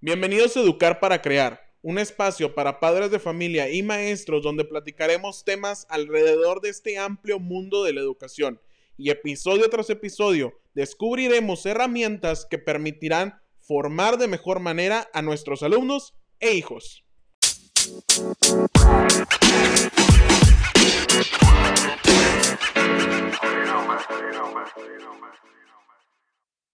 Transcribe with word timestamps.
Bienvenidos 0.00 0.56
a 0.56 0.60
Educar 0.60 0.98
para 0.98 1.22
Crear, 1.22 1.60
un 1.82 1.98
espacio 1.98 2.52
para 2.54 2.80
padres 2.80 3.12
de 3.12 3.20
familia 3.20 3.70
y 3.70 3.84
maestros 3.84 4.42
donde 4.42 4.64
platicaremos 4.64 5.44
temas 5.44 5.86
alrededor 5.88 6.60
de 6.60 6.70
este 6.70 6.98
amplio 6.98 7.38
mundo 7.38 7.84
de 7.84 7.92
la 7.92 8.00
educación. 8.00 8.60
Y 8.96 9.10
episodio 9.10 9.70
tras 9.70 9.88
episodio 9.90 10.58
descubriremos 10.74 11.64
herramientas 11.64 12.44
que 12.44 12.58
permitirán 12.58 13.40
formar 13.60 14.18
de 14.18 14.26
mejor 14.26 14.58
manera 14.58 15.08
a 15.12 15.22
nuestros 15.22 15.62
alumnos 15.62 16.12
e 16.40 16.54
hijos. 16.54 17.04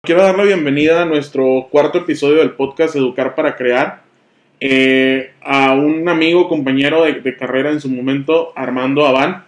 Quiero 0.03 0.23
dar 0.23 0.37
la 0.39 0.45
bienvenida 0.45 1.03
a 1.03 1.05
nuestro 1.05 1.67
cuarto 1.71 1.99
episodio 1.99 2.37
del 2.37 2.53
podcast 2.53 2.95
Educar 2.95 3.35
para 3.35 3.57
Crear. 3.57 4.03
eh, 4.61 5.33
a 5.43 5.73
un 5.75 6.09
amigo, 6.09 6.49
compañero 6.49 7.03
de, 7.05 7.15
de 7.21 7.37
carrera 7.37 7.71
en 7.71 7.81
su 7.81 7.91
momento, 7.91 8.53
Armando 8.57 9.05
Abán. 9.05 9.45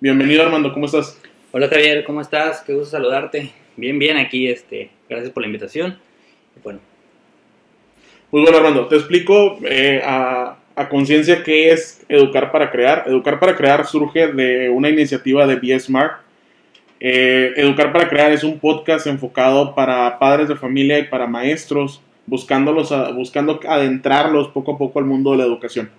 Bienvenido 0.00 0.42
Armando, 0.42 0.72
¿cómo 0.72 0.86
estás? 0.86 1.20
Hola 1.52 1.68
Javier, 1.68 2.02
¿cómo 2.04 2.20
estás? 2.20 2.62
Qué 2.62 2.72
gusto 2.72 2.90
saludarte. 2.90 3.52
Bien, 3.76 3.98
bien 3.98 4.16
aquí, 4.16 4.48
este, 4.48 4.90
gracias 5.08 5.30
por 5.32 5.42
la 5.42 5.48
invitación. 5.48 5.98
Bueno, 6.64 6.80
Pues 8.30 8.42
bueno 8.42 8.56
Armando, 8.58 8.86
te 8.88 8.96
explico 8.96 9.58
eh, 9.64 10.00
a, 10.04 10.56
a 10.80 10.88
conciencia 10.88 11.42
qué 11.42 11.70
es 11.70 12.04
Educar 12.08 12.50
para 12.50 12.70
Crear. 12.70 13.04
Educar 13.06 13.38
para 13.38 13.56
Crear 13.56 13.86
surge 13.86 14.28
de 14.28 14.70
una 14.70 14.88
iniciativa 14.88 15.46
de 15.46 15.56
Be 15.56 15.78
Smart. 15.78 16.20
Eh, 16.98 17.52
Educar 17.56 17.92
para 17.92 18.08
Crear 18.08 18.32
es 18.32 18.44
un 18.44 18.58
podcast 18.58 19.06
enfocado 19.06 19.74
para 19.74 20.18
padres 20.18 20.48
de 20.48 20.56
familia 20.56 20.98
y 20.98 21.04
para 21.04 21.26
maestros, 21.26 22.00
buscándolos 22.26 22.92
a- 22.92 23.10
buscando 23.10 23.60
adentrarlos 23.68 24.48
poco 24.48 24.74
a 24.74 24.78
poco 24.78 24.98
al 24.98 25.04
mundo 25.04 25.32
de 25.32 25.38
la 25.38 25.44
educación. 25.44 25.90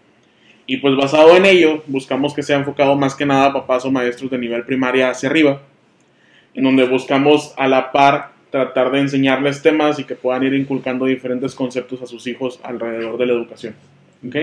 Y 0.66 0.78
pues 0.78 0.96
basado 0.96 1.36
en 1.36 1.46
ello, 1.46 1.84
buscamos 1.88 2.34
que 2.34 2.44
sea 2.44 2.58
enfocado 2.58 2.96
más 2.96 3.16
que 3.16 3.26
nada 3.26 3.48
a 3.48 3.54
papás 3.54 3.84
o 3.86 3.92
maestros 3.92 4.32
de 4.32 4.38
nivel 4.38 4.64
primaria 4.64 5.10
hacia 5.10 5.30
arriba, 5.30 5.62
en 6.54 6.64
donde 6.64 6.86
buscamos 6.86 7.54
a 7.58 7.68
la 7.68 7.92
par 7.92 8.32
tratar 8.52 8.92
de 8.92 9.00
enseñarles 9.00 9.62
temas 9.62 9.98
y 10.00 10.04
que 10.04 10.16
puedan 10.16 10.44
ir 10.44 10.54
inculcando 10.54 11.06
diferentes 11.06 11.56
conceptos 11.56 12.02
a 12.02 12.06
sus 12.08 12.28
hijos 12.28 12.60
alrededor 12.64 13.18
de 13.18 13.26
la 13.26 13.34
educación. 13.34 13.76
¿ok? 14.28 14.36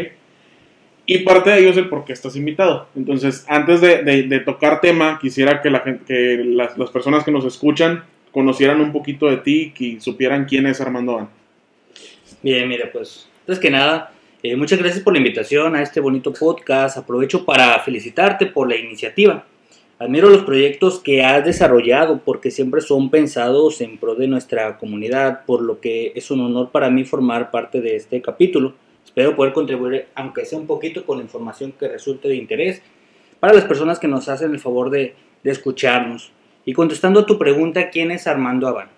Y 1.11 1.20
parte 1.20 1.48
de 1.48 1.61
ello 1.61 1.70
es 1.70 1.78
el 1.78 1.89
por 1.89 2.05
qué 2.05 2.12
estás 2.12 2.37
invitado. 2.37 2.87
Entonces, 2.95 3.47
antes 3.48 3.81
de, 3.81 4.42
tocar 4.45 4.83
tema, 4.83 5.19
quisiera 5.19 5.62
que, 5.62 5.70
la 5.70 5.81
gente, 5.81 6.05
que 6.05 6.45
las, 6.45 6.77
las 6.77 6.91
personas 6.91 7.25
que 7.25 7.31
nos 7.31 7.47
escuchan 7.47 8.05
conocieran 8.31 8.83
un 8.83 8.92
poquito 8.92 9.27
de 9.27 9.39
ti 9.39 9.73
y 9.78 10.00
supieran 10.00 10.45
quién 10.45 10.67
es 10.67 10.83
Armando 10.83 11.15
Van. 11.15 11.31
bien, 12.42 12.69
mira, 12.69 12.91
pues, 12.92 13.27
antes 13.41 13.59
que 13.59 13.70
nada, 13.70 14.12
eh, 14.42 14.55
muchas 14.55 14.78
gracias 14.78 15.03
por 15.03 15.15
la 15.15 15.19
invitación 15.19 15.75
a 15.77 15.83
este 15.83 15.98
bonito 16.00 16.31
podcast. 16.34 16.98
Aprovecho 16.98 17.47
para 17.47 17.78
felicitarte 17.78 18.45
por 18.45 18.69
la 18.69 18.77
iniciativa. 18.77 19.47
Admiro 19.98 20.28
los 20.28 20.45
proyectos 20.45 20.98
que 20.98 21.25
has 21.25 21.43
desarrollado 21.43 22.20
porque 22.22 22.50
siempre 22.50 22.83
son 22.83 23.09
pensados 23.09 23.81
en 23.81 23.97
pro 23.97 24.15
de 24.15 24.28
nuestra 24.28 24.77
comunidad, 24.77 25.47
por 25.47 25.62
lo 25.62 25.81
que 25.81 26.12
es 26.15 26.31
un 26.31 26.43
honor 26.43 26.70
para 26.70 26.91
mí 26.91 27.05
formar 27.05 27.50
parte 27.50 27.81
de 27.81 27.97
este 27.97 28.20
capítulo. 28.20 28.75
Espero 29.19 29.35
poder 29.35 29.53
contribuir, 29.53 30.07
aunque 30.15 30.45
sea 30.45 30.61
un 30.61 30.69
poquito, 30.69 31.05
con 31.05 31.19
la 31.19 31.25
información 31.25 31.73
que 31.73 31.89
resulte 31.89 32.29
de 32.29 32.37
interés 32.37 32.83
para 33.41 33.53
las 33.53 33.65
personas 33.65 33.99
que 33.99 34.07
nos 34.07 34.29
hacen 34.29 34.53
el 34.53 34.61
favor 34.61 34.91
de, 34.91 35.17
de 35.43 35.51
escucharnos. 35.51 36.31
Y 36.65 36.73
contestando 36.73 37.19
a 37.19 37.27
tu 37.27 37.37
pregunta, 37.37 37.91
¿quién 37.91 38.13
es 38.13 38.29
Armando 38.29 38.69
Abán? 38.69 38.91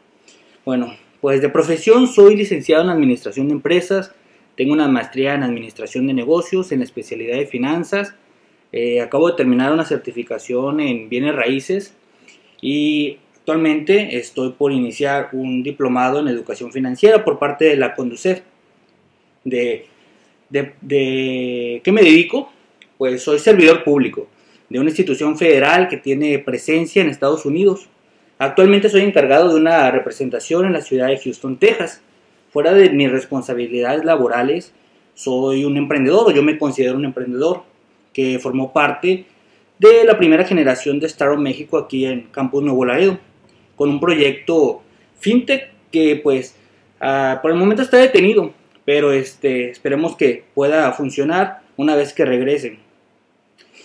Bueno, 0.67 0.95
pues 1.23 1.41
de 1.41 1.49
profesión 1.49 2.07
soy 2.07 2.37
licenciado 2.37 2.85
en 2.85 2.91
Administración 2.91 3.49
de 3.49 3.55
Empresas, 3.55 4.15
tengo 4.57 4.75
una 4.75 4.89
maestría 4.89 5.33
en 5.33 5.43
Administración 5.43 6.07
de 6.07 6.13
Negocios, 6.13 6.71
en 6.71 6.81
la 6.81 6.85
especialidad 6.85 7.39
de 7.39 7.47
Finanzas, 7.47 8.15
eh, 8.73 9.01
acabo 9.01 9.31
de 9.31 9.39
terminar 9.39 9.73
una 9.73 9.87
certificación 9.87 10.81
en 10.81 11.09
Bienes 11.09 11.35
Raíces 11.35 11.97
y 12.61 13.17
actualmente 13.39 14.19
estoy 14.19 14.51
por 14.51 14.71
iniciar 14.71 15.31
un 15.33 15.63
diplomado 15.63 16.21
en 16.21 16.29
Educación 16.29 16.73
Financiera 16.73 17.25
por 17.25 17.39
parte 17.39 17.65
de 17.65 17.77
la 17.77 17.95
Conducef. 17.95 18.43
De, 19.43 19.87
de, 20.51 21.81
¿Qué 21.83 21.93
me 21.93 22.03
dedico? 22.03 22.53
Pues 22.99 23.23
soy 23.23 23.39
servidor 23.39 23.83
público 23.85 24.27
de 24.69 24.79
una 24.79 24.91
institución 24.91 25.39
federal 25.39 25.89
que 25.89 25.97
tiene 25.97 26.39
presencia 26.39 27.03
en 27.03 27.09
Estados 27.09 27.47
Unidos. 27.47 27.89
Actualmente 28.39 28.89
soy 28.89 29.03
encargado 29.03 29.49
de 29.49 29.61
una 29.61 29.91
representación 29.91 30.67
en 30.67 30.73
la 30.73 30.81
ciudad 30.81 31.09
de 31.09 31.19
Houston, 31.19 31.57
Texas. 31.59 32.03
Fuera 32.51 32.73
de 32.73 32.91
mis 32.91 33.11
responsabilidades 33.11 34.05
laborales, 34.05 34.73
soy 35.15 35.65
un 35.65 35.77
emprendedor, 35.77 36.29
o 36.29 36.31
yo 36.33 36.43
me 36.43 36.59
considero 36.59 36.97
un 36.97 37.05
emprendedor, 37.05 37.63
que 38.13 38.39
formó 38.39 38.73
parte 38.73 39.27
de 39.79 40.05
la 40.05 40.19
primera 40.19 40.45
generación 40.45 40.99
de 40.99 41.07
Startup 41.07 41.39
México 41.39 41.79
aquí 41.79 42.07
en 42.07 42.23
Campus 42.33 42.63
Nuevo 42.63 42.85
Laredo, 42.85 43.19
con 43.77 43.89
un 43.89 44.01
proyecto 44.01 44.83
fintech 45.19 45.71
que 45.91 46.17
pues 46.17 46.57
ah, 47.01 47.39
por 47.41 47.51
el 47.51 47.57
momento 47.57 47.83
está 47.83 47.99
detenido, 47.99 48.53
pero 48.91 49.13
este, 49.13 49.71
esperemos 49.71 50.17
que 50.17 50.43
pueda 50.53 50.91
funcionar 50.91 51.61
una 51.77 51.95
vez 51.95 52.13
que 52.13 52.25
regresen. 52.25 52.81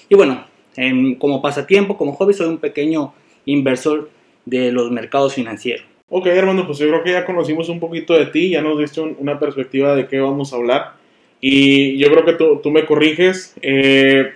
Y 0.09 0.15
bueno, 0.15 0.47
en- 0.75 1.13
como 1.13 1.43
pasatiempo, 1.43 1.95
como 1.95 2.13
hobby, 2.13 2.33
soy 2.33 2.47
un 2.47 2.57
pequeño 2.57 3.13
inversor 3.45 4.09
de 4.45 4.71
los 4.71 4.89
mercados 4.89 5.35
financieros. 5.35 5.85
Ok, 6.09 6.25
Armando, 6.25 6.65
pues 6.65 6.79
yo 6.79 6.87
creo 6.87 7.03
que 7.03 7.11
ya 7.11 7.23
conocimos 7.23 7.69
un 7.69 7.79
poquito 7.79 8.15
de 8.15 8.25
ti, 8.25 8.49
ya 8.49 8.63
nos 8.63 8.79
diste 8.79 8.99
un- 8.99 9.15
una 9.19 9.37
perspectiva 9.39 9.95
de 9.95 10.07
qué 10.07 10.19
vamos 10.19 10.51
a 10.51 10.55
hablar. 10.55 10.93
Y 11.39 11.99
yo 11.99 12.09
creo 12.09 12.25
que 12.25 12.33
tú, 12.33 12.59
tú 12.63 12.71
me 12.71 12.83
corriges. 12.87 13.53
eh, 13.61 14.33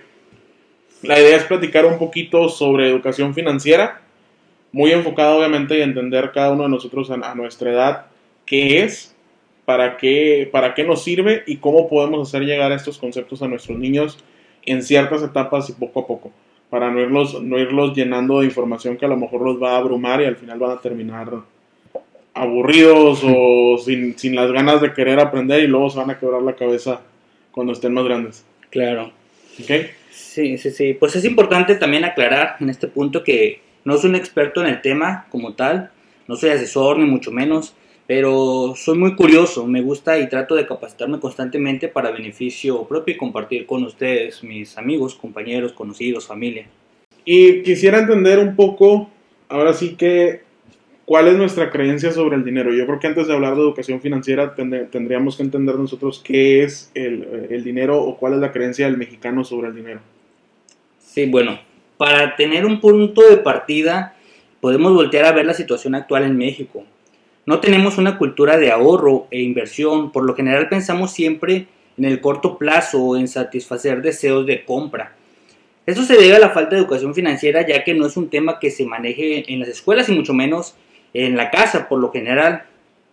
la 1.02 1.18
idea 1.18 1.36
es 1.36 1.42
platicar 1.42 1.84
un 1.84 1.98
poquito 1.98 2.48
sobre 2.48 2.88
educación 2.88 3.34
financiera, 3.34 4.02
muy 4.70 4.92
enfocado 4.92 5.38
obviamente 5.38 5.76
y 5.76 5.82
entender 5.82 6.30
cada 6.32 6.52
uno 6.52 6.62
de 6.62 6.68
nosotros 6.68 7.10
a, 7.10 7.14
a 7.14 7.34
nuestra 7.34 7.72
edad 7.72 8.06
qué 8.46 8.84
es, 8.84 9.16
para 9.70 9.98
qué, 9.98 10.48
para 10.50 10.74
qué 10.74 10.82
nos 10.82 11.04
sirve 11.04 11.44
y 11.46 11.58
cómo 11.58 11.88
podemos 11.88 12.26
hacer 12.26 12.42
llegar 12.42 12.72
estos 12.72 12.98
conceptos 12.98 13.40
a 13.40 13.46
nuestros 13.46 13.78
niños 13.78 14.18
en 14.66 14.82
ciertas 14.82 15.22
etapas 15.22 15.70
y 15.70 15.74
poco 15.74 16.00
a 16.00 16.06
poco, 16.08 16.32
para 16.70 16.90
no 16.90 16.98
irlos, 16.98 17.40
no 17.40 17.56
irlos 17.56 17.94
llenando 17.94 18.40
de 18.40 18.46
información 18.46 18.96
que 18.96 19.04
a 19.04 19.08
lo 19.08 19.16
mejor 19.16 19.42
los 19.42 19.62
va 19.62 19.74
a 19.74 19.76
abrumar 19.76 20.22
y 20.22 20.24
al 20.24 20.34
final 20.34 20.58
van 20.58 20.72
a 20.72 20.80
terminar 20.80 21.30
aburridos 22.34 23.20
o 23.22 23.78
sin, 23.84 24.18
sin 24.18 24.34
las 24.34 24.50
ganas 24.50 24.80
de 24.80 24.92
querer 24.92 25.20
aprender 25.20 25.62
y 25.62 25.68
luego 25.68 25.88
se 25.88 26.00
van 26.00 26.10
a 26.10 26.18
quebrar 26.18 26.42
la 26.42 26.56
cabeza 26.56 27.02
cuando 27.52 27.72
estén 27.72 27.94
más 27.94 28.06
grandes. 28.06 28.44
Claro. 28.70 29.12
¿Ok? 29.62 29.70
Sí, 30.10 30.58
sí, 30.58 30.72
sí. 30.72 30.94
Pues 30.94 31.14
es 31.14 31.24
importante 31.24 31.76
también 31.76 32.04
aclarar 32.04 32.56
en 32.58 32.70
este 32.70 32.88
punto 32.88 33.22
que 33.22 33.60
no 33.84 33.96
soy 33.98 34.10
un 34.10 34.16
experto 34.16 34.62
en 34.62 34.66
el 34.66 34.82
tema 34.82 35.26
como 35.30 35.54
tal, 35.54 35.92
no 36.26 36.34
soy 36.34 36.50
asesor 36.50 36.98
ni 36.98 37.04
mucho 37.04 37.30
menos, 37.30 37.76
pero 38.10 38.74
soy 38.74 38.98
muy 38.98 39.14
curioso, 39.14 39.68
me 39.68 39.82
gusta 39.82 40.18
y 40.18 40.28
trato 40.28 40.56
de 40.56 40.66
capacitarme 40.66 41.20
constantemente 41.20 41.86
para 41.86 42.10
beneficio 42.10 42.82
propio 42.82 43.14
y 43.14 43.16
compartir 43.16 43.66
con 43.66 43.84
ustedes, 43.84 44.42
mis 44.42 44.76
amigos, 44.76 45.14
compañeros, 45.14 45.72
conocidos, 45.72 46.26
familia. 46.26 46.66
Y 47.24 47.62
quisiera 47.62 48.00
entender 48.00 48.40
un 48.40 48.56
poco, 48.56 49.08
ahora 49.48 49.74
sí 49.74 49.94
que, 49.94 50.40
cuál 51.04 51.28
es 51.28 51.36
nuestra 51.36 51.70
creencia 51.70 52.10
sobre 52.10 52.34
el 52.34 52.42
dinero. 52.42 52.74
Yo 52.74 52.84
creo 52.84 52.98
que 52.98 53.06
antes 53.06 53.28
de 53.28 53.32
hablar 53.32 53.54
de 53.54 53.60
educación 53.60 54.00
financiera 54.00 54.56
tendríamos 54.56 55.36
que 55.36 55.44
entender 55.44 55.76
nosotros 55.76 56.20
qué 56.24 56.64
es 56.64 56.90
el, 56.96 57.46
el 57.48 57.62
dinero 57.62 58.02
o 58.02 58.16
cuál 58.16 58.32
es 58.32 58.40
la 58.40 58.50
creencia 58.50 58.86
del 58.86 58.96
mexicano 58.96 59.44
sobre 59.44 59.68
el 59.68 59.76
dinero. 59.76 60.00
Sí, 60.98 61.26
bueno, 61.26 61.60
para 61.96 62.34
tener 62.34 62.66
un 62.66 62.80
punto 62.80 63.22
de 63.30 63.36
partida, 63.36 64.16
podemos 64.60 64.92
voltear 64.94 65.26
a 65.26 65.32
ver 65.32 65.46
la 65.46 65.54
situación 65.54 65.94
actual 65.94 66.24
en 66.24 66.36
México. 66.36 66.84
No 67.46 67.60
tenemos 67.60 67.98
una 67.98 68.18
cultura 68.18 68.58
de 68.58 68.70
ahorro 68.70 69.26
e 69.30 69.40
inversión, 69.40 70.12
por 70.12 70.24
lo 70.24 70.34
general 70.34 70.68
pensamos 70.68 71.12
siempre 71.12 71.66
en 71.96 72.04
el 72.04 72.20
corto 72.20 72.58
plazo 72.58 73.02
o 73.02 73.16
en 73.16 73.28
satisfacer 73.28 74.02
deseos 74.02 74.46
de 74.46 74.64
compra. 74.64 75.14
Esto 75.86 76.02
se 76.02 76.16
debe 76.16 76.36
a 76.36 76.38
la 76.38 76.50
falta 76.50 76.76
de 76.76 76.82
educación 76.82 77.14
financiera, 77.14 77.66
ya 77.66 77.82
que 77.82 77.94
no 77.94 78.06
es 78.06 78.16
un 78.16 78.28
tema 78.28 78.58
que 78.58 78.70
se 78.70 78.84
maneje 78.84 79.52
en 79.52 79.58
las 79.58 79.68
escuelas 79.68 80.08
y 80.08 80.12
mucho 80.12 80.34
menos 80.34 80.74
en 81.14 81.36
la 81.36 81.50
casa. 81.50 81.88
Por 81.88 82.00
lo 82.00 82.12
general, 82.12 82.64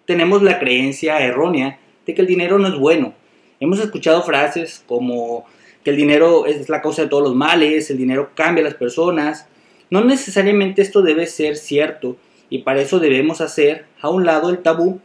tenemos 0.05 0.43
la 0.43 0.59
creencia 0.59 1.19
errónea 1.19 1.79
de 2.05 2.13
que 2.13 2.21
el 2.21 2.27
dinero 2.27 2.59
no 2.59 2.67
es 2.67 2.75
bueno. 2.75 3.13
Hemos 3.59 3.79
escuchado 3.79 4.21
frases 4.23 4.83
como 4.85 5.45
que 5.83 5.91
el 5.91 5.97
dinero 5.97 6.45
es 6.45 6.69
la 6.69 6.81
causa 6.81 7.03
de 7.03 7.07
todos 7.07 7.23
los 7.23 7.35
males, 7.35 7.89
el 7.89 7.97
dinero 7.97 8.31
cambia 8.35 8.61
a 8.61 8.65
las 8.65 8.75
personas. 8.75 9.47
No 9.89 10.03
necesariamente 10.03 10.81
esto 10.81 11.01
debe 11.01 11.25
ser 11.27 11.55
cierto 11.55 12.17
y 12.49 12.59
para 12.59 12.81
eso 12.81 12.99
debemos 12.99 13.41
hacer 13.41 13.85
a 14.01 14.09
un 14.09 14.25
lado 14.25 14.49
el 14.49 14.59
tabú 14.59 14.99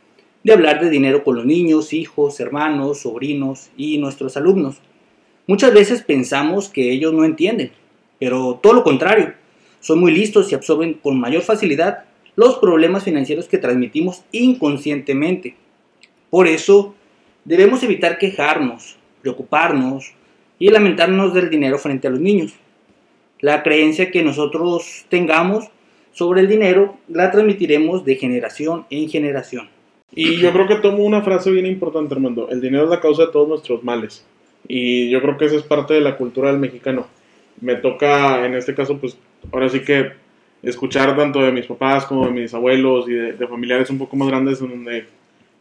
de 0.44 0.52
hablar 0.52 0.80
de 0.80 0.90
dinero 0.90 1.24
con 1.24 1.36
los 1.36 1.46
niños, 1.46 1.92
hijos, 1.92 2.40
hermanos, 2.40 3.00
sobrinos 3.00 3.70
y 3.76 3.98
nuestros 3.98 4.36
alumnos. 4.36 4.76
Muchas 5.46 5.72
veces 5.74 6.02
pensamos 6.02 6.68
que 6.68 6.90
ellos 6.90 7.12
no 7.12 7.24
entienden, 7.24 7.72
pero 8.18 8.58
todo 8.62 8.72
lo 8.72 8.84
contrario, 8.84 9.34
son 9.80 9.98
muy 9.98 10.12
listos 10.12 10.50
y 10.50 10.54
absorben 10.54 10.94
con 10.94 11.18
mayor 11.18 11.42
facilidad 11.42 12.04
los 12.36 12.58
problemas 12.58 13.04
financieros 13.04 13.48
que 13.48 13.58
transmitimos 13.58 14.22
inconscientemente. 14.32 15.56
Por 16.30 16.46
eso, 16.46 16.94
debemos 17.44 17.82
evitar 17.82 18.18
quejarnos, 18.18 18.96
preocuparnos 19.20 20.12
y 20.58 20.70
lamentarnos 20.70 21.34
del 21.34 21.50
dinero 21.50 21.78
frente 21.78 22.06
a 22.06 22.10
los 22.10 22.20
niños. 22.20 22.52
La 23.40 23.62
creencia 23.62 24.10
que 24.10 24.22
nosotros 24.22 25.04
tengamos 25.08 25.64
sobre 26.12 26.40
el 26.40 26.48
dinero 26.48 26.96
la 27.08 27.30
transmitiremos 27.30 28.04
de 28.04 28.16
generación 28.16 28.86
en 28.90 29.08
generación. 29.08 29.68
Y 30.14 30.36
yo 30.36 30.52
creo 30.52 30.68
que 30.68 30.76
tomo 30.76 31.04
una 31.04 31.22
frase 31.22 31.50
bien 31.50 31.66
importante, 31.66 32.14
Armando. 32.14 32.48
El 32.50 32.60
dinero 32.60 32.84
es 32.84 32.90
la 32.90 33.00
causa 33.00 33.26
de 33.26 33.32
todos 33.32 33.48
nuestros 33.48 33.82
males. 33.82 34.24
Y 34.68 35.10
yo 35.10 35.20
creo 35.22 35.38
que 35.38 35.46
esa 35.46 35.56
es 35.56 35.62
parte 35.62 35.94
de 35.94 36.00
la 36.00 36.16
cultura 36.16 36.50
del 36.50 36.60
mexicano. 36.60 37.06
Me 37.60 37.76
toca, 37.76 38.44
en 38.44 38.54
este 38.54 38.74
caso, 38.74 38.98
pues 38.98 39.16
ahora 39.50 39.68
sí 39.68 39.80
que 39.80 40.12
escuchar 40.62 41.16
tanto 41.16 41.40
de 41.40 41.50
mis 41.50 41.66
papás 41.66 42.04
como 42.04 42.26
de 42.26 42.32
mis 42.32 42.54
abuelos 42.54 43.08
y 43.08 43.12
de, 43.12 43.46
familiares 43.48 43.90
un 43.90 43.98
poco 43.98 44.16
más 44.16 44.28
grandes 44.28 44.60
en 44.60 44.68
donde 44.68 45.06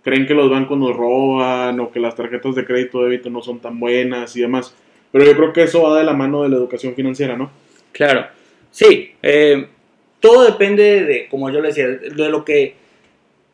creen 0.03 0.27
que 0.27 0.33
los 0.33 0.49
bancos 0.49 0.77
nos 0.77 0.95
roban 0.95 1.79
o 1.79 1.91
que 1.91 1.99
las 1.99 2.15
tarjetas 2.15 2.55
de 2.55 2.65
crédito 2.65 2.99
o 2.99 3.03
débito 3.03 3.29
no 3.29 3.41
son 3.41 3.59
tan 3.59 3.79
buenas 3.79 4.35
y 4.35 4.41
demás. 4.41 4.75
Pero 5.11 5.25
yo 5.25 5.35
creo 5.35 5.53
que 5.53 5.63
eso 5.63 5.83
va 5.83 5.97
de 5.97 6.03
la 6.03 6.13
mano 6.13 6.43
de 6.43 6.49
la 6.49 6.57
educación 6.57 6.93
financiera, 6.93 7.35
¿no? 7.37 7.51
Claro, 7.91 8.25
sí. 8.69 9.11
Eh, 9.21 9.67
todo 10.21 10.45
depende 10.45 11.03
de, 11.03 11.27
como 11.27 11.49
yo 11.49 11.59
le 11.59 11.69
decía, 11.69 11.87
de 11.87 12.29
lo 12.29 12.45
que 12.45 12.75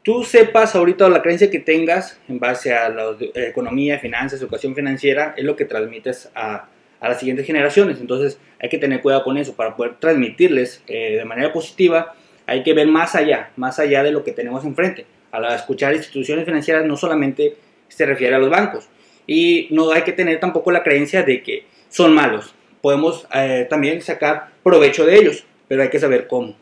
tú 0.03 0.23
sepas 0.23 0.75
ahorita 0.75 1.09
la 1.09 1.23
creencia 1.23 1.49
que 1.49 1.59
tengas 1.59 2.19
en 2.29 2.39
base 2.39 2.73
a 2.73 2.89
la 2.89 3.17
economía, 3.33 3.97
finanzas, 3.97 4.39
educación 4.39 4.75
financiera, 4.75 5.33
es 5.35 5.43
lo 5.43 5.55
que 5.55 5.65
transmites 5.65 6.29
a, 6.35 6.67
a 6.99 7.09
las 7.09 7.19
siguientes 7.19 7.47
generaciones. 7.47 7.99
Entonces 7.99 8.39
hay 8.59 8.69
que 8.69 8.77
tener 8.77 9.01
cuidado 9.01 9.23
con 9.23 9.37
eso 9.37 9.55
para 9.55 9.75
poder 9.75 9.95
transmitirles 9.99 10.83
eh, 10.87 11.17
de 11.17 11.25
manera 11.25 11.51
positiva. 11.51 12.13
Hay 12.45 12.63
que 12.63 12.73
ver 12.73 12.87
más 12.87 13.15
allá, 13.15 13.51
más 13.55 13.79
allá 13.79 14.03
de 14.03 14.11
lo 14.11 14.23
que 14.23 14.31
tenemos 14.31 14.63
enfrente. 14.65 15.05
Al 15.31 15.45
escuchar 15.53 15.95
instituciones 15.95 16.45
financieras 16.45 16.85
no 16.85 16.95
solamente 16.95 17.55
se 17.87 18.05
refiere 18.05 18.35
a 18.35 18.39
los 18.39 18.49
bancos 18.49 18.87
y 19.25 19.67
no 19.71 19.91
hay 19.91 20.03
que 20.03 20.13
tener 20.13 20.39
tampoco 20.39 20.71
la 20.71 20.83
creencia 20.83 21.23
de 21.23 21.43
que 21.43 21.65
son 21.89 22.13
malos. 22.13 22.53
Podemos 22.81 23.27
eh, 23.33 23.67
también 23.69 24.01
sacar 24.01 24.49
provecho 24.63 25.05
de 25.05 25.17
ellos, 25.17 25.45
pero 25.67 25.83
hay 25.83 25.89
que 25.89 25.99
saber 25.99 26.27
cómo. 26.27 26.55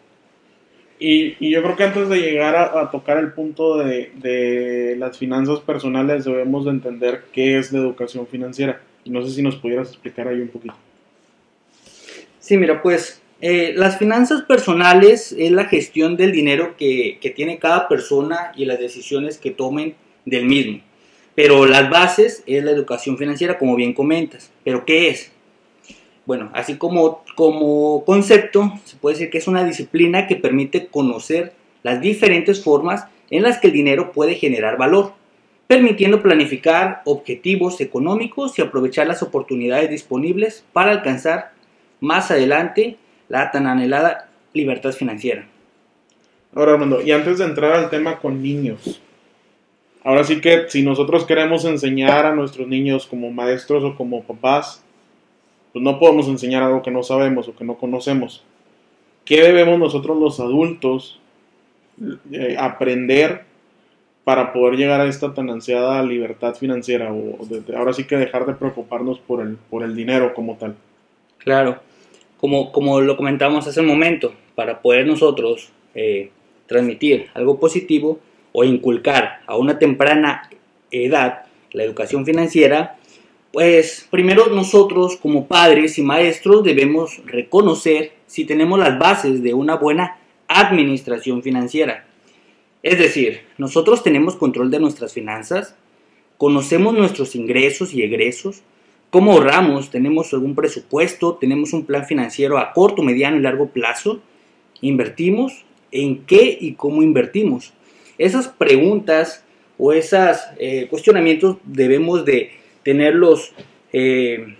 Y, 0.97 1.49
yo 1.49 1.61
creo 1.61 1.75
que 1.75 1.83
antes 1.83 2.07
de 2.07 2.21
llegar 2.21 2.55
a, 2.55 2.89
tocar 2.89 3.17
el 3.17 3.33
punto 3.33 3.77
de, 3.77 4.11
de, 4.15 4.95
las 4.97 5.17
finanzas 5.17 5.59
personales 5.59 6.23
debemos 6.23 6.65
de 6.65 6.71
entender 6.71 7.23
qué 7.33 7.57
es 7.57 7.71
la 7.71 7.79
educación 7.79 8.25
financiera. 8.27 8.81
No 9.03 9.23
sé 9.23 9.31
si 9.31 9.41
nos 9.41 9.57
pudieras 9.57 9.89
explicar 9.89 10.27
ahí 10.27 10.39
un 10.39 10.47
poquito. 10.47 10.75
Sí, 12.39 12.57
mira, 12.57 12.81
pues 12.81 13.21
eh, 13.41 13.73
las 13.75 13.97
finanzas 13.97 14.43
personales 14.43 15.35
es 15.37 15.51
la 15.51 15.65
gestión 15.65 16.15
del 16.15 16.31
dinero 16.31 16.77
que, 16.77 17.17
que, 17.19 17.29
tiene 17.29 17.59
cada 17.59 17.87
persona 17.87 18.53
y 18.55 18.65
las 18.65 18.79
decisiones 18.79 19.37
que 19.37 19.51
tomen 19.51 19.95
del 20.23 20.45
mismo. 20.45 20.79
Pero 21.35 21.65
las 21.65 21.89
bases 21.89 22.43
es 22.47 22.63
la 22.63 22.71
educación 22.71 23.17
financiera, 23.17 23.57
como 23.57 23.75
bien 23.75 23.93
comentas. 23.93 24.51
¿Pero 24.63 24.85
qué 24.85 25.09
es? 25.09 25.33
Bueno, 26.25 26.49
así 26.53 26.77
como, 26.77 27.24
como 27.35 28.03
concepto, 28.05 28.73
se 28.85 28.97
puede 28.97 29.15
decir 29.15 29.29
que 29.29 29.37
es 29.37 29.47
una 29.47 29.63
disciplina 29.63 30.27
que 30.27 30.35
permite 30.35 30.87
conocer 30.87 31.53
las 31.83 32.01
diferentes 32.01 32.63
formas 32.63 33.05
en 33.29 33.43
las 33.43 33.59
que 33.59 33.67
el 33.67 33.73
dinero 33.73 34.11
puede 34.11 34.35
generar 34.35 34.77
valor 34.77 35.13
permitiendo 35.67 36.21
planificar 36.21 37.01
objetivos 37.05 37.81
económicos 37.81 38.57
y 38.57 38.61
aprovechar 38.61 39.07
las 39.07 39.23
oportunidades 39.23 39.89
disponibles 39.89 40.63
para 40.73 40.91
alcanzar 40.91 41.51
más 41.99 42.29
adelante 42.31 42.97
la 43.29 43.51
tan 43.51 43.65
anhelada 43.65 44.29
libertad 44.53 44.91
financiera. 44.91 45.47
Ahora, 46.53 46.73
Armando, 46.73 47.01
y 47.01 47.11
antes 47.11 47.39
de 47.39 47.45
entrar 47.45 47.73
al 47.73 47.89
tema 47.89 48.19
con 48.19 48.41
niños, 48.41 49.01
ahora 50.03 50.23
sí 50.23 50.39
que 50.39 50.69
si 50.69 50.83
nosotros 50.83 51.25
queremos 51.25 51.65
enseñar 51.65 52.25
a 52.25 52.35
nuestros 52.35 52.67
niños 52.67 53.07
como 53.07 53.31
maestros 53.31 53.83
o 53.83 53.95
como 53.95 54.23
papás, 54.23 54.84
pues 55.75 55.83
no 55.83 55.99
podemos 55.99 56.29
enseñar 56.29 56.63
algo 56.63 56.81
que 56.81 56.89
no 56.89 57.03
sabemos 57.03 57.49
o 57.49 57.53
que 57.53 57.65
no 57.65 57.75
conocemos. 57.75 58.45
¿Qué 59.25 59.41
debemos 59.41 59.77
nosotros 59.77 60.17
los 60.17 60.39
adultos 60.39 61.19
eh, 62.31 62.55
aprender 62.57 63.43
para 64.23 64.53
poder 64.53 64.77
llegar 64.77 65.01
a 65.01 65.07
esta 65.07 65.33
tan 65.33 65.49
ansiada 65.49 66.01
libertad 66.01 66.55
financiera 66.55 67.11
o 67.11 67.39
ahora 67.75 67.91
sí 67.91 68.05
que 68.05 68.15
dejar 68.15 68.45
de 68.45 68.53
preocuparnos 68.53 69.19
por 69.19 69.41
el, 69.41 69.57
por 69.69 69.83
el 69.83 69.97
dinero 69.97 70.33
como 70.33 70.55
tal. 70.55 70.77
Claro, 71.39 71.81
como, 72.39 72.71
como 72.71 73.01
lo 73.01 73.17
comentamos 73.17 73.67
hace 73.67 73.81
un 73.81 73.87
momento, 73.87 74.33
para 74.55 74.81
poder 74.81 75.05
nosotros 75.05 75.71
eh, 75.93 76.31
transmitir 76.67 77.27
algo 77.33 77.59
positivo 77.59 78.21
o 78.53 78.63
inculcar 78.63 79.41
a 79.45 79.57
una 79.57 79.77
temprana 79.77 80.49
edad 80.89 81.47
la 81.73 81.83
educación 81.83 82.25
financiera, 82.25 82.95
pues 83.55 84.07
primero 84.11 84.47
nosotros 84.47 85.17
como 85.17 85.47
padres 85.47 85.97
y 85.97 86.03
maestros 86.03 86.63
debemos 86.63 87.25
reconocer 87.25 88.11
si 88.27 88.45
tenemos 88.45 88.77
las 88.77 88.99
bases 88.99 89.41
de 89.41 89.53
una 89.53 89.75
buena 89.75 90.19
administración 90.47 91.41
financiera 91.41 92.05
es 92.85 92.99
decir, 92.99 93.39
nosotros 93.57 94.03
tenemos 94.03 94.35
control 94.35 94.69
de 94.69 94.79
nuestras 94.79 95.11
finanzas, 95.11 95.73
conocemos 96.37 96.93
nuestros 96.93 97.35
ingresos 97.35 97.95
y 97.95 98.03
egresos, 98.03 98.61
cómo 99.09 99.31
ahorramos, 99.31 99.89
tenemos 99.89 100.31
algún 100.33 100.53
presupuesto, 100.53 101.33
tenemos 101.33 101.73
un 101.73 101.85
plan 101.85 102.05
financiero 102.05 102.59
a 102.59 102.73
corto, 102.73 103.01
mediano 103.01 103.37
y 103.37 103.41
largo 103.41 103.69
plazo, 103.69 104.21
invertimos, 104.81 105.65
en 105.91 106.25
qué 106.25 106.55
y 106.61 106.73
cómo 106.73 107.01
invertimos. 107.01 107.73
Esas 108.19 108.49
preguntas 108.49 109.43
o 109.79 109.91
esos 109.91 110.37
eh, 110.59 110.85
cuestionamientos 110.87 111.57
debemos 111.63 112.23
de 112.23 112.51
tenerlos 112.85 113.51
eh, 113.91 114.55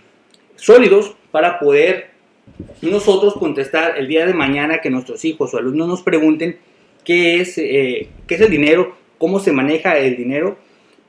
sólidos 0.58 1.16
para 1.32 1.60
poder 1.60 2.10
nosotros 2.82 3.36
contestar 3.36 3.98
el 3.98 4.08
día 4.08 4.26
de 4.26 4.34
mañana 4.34 4.82
que 4.82 4.90
nuestros 4.90 5.24
hijos 5.24 5.54
o 5.54 5.58
alumnos 5.58 5.88
nos 5.88 6.02
pregunten 6.02 6.58
qué 7.06 7.40
es, 7.40 7.58
eh, 7.58 8.10
qué 8.28 8.36
es 8.36 8.42
el 8.42 8.50
dinero, 8.50 8.98
cómo 9.18 9.40
se 9.40 9.54
maneja 9.54 9.98
el 9.98 10.18
dinero, 10.18 10.58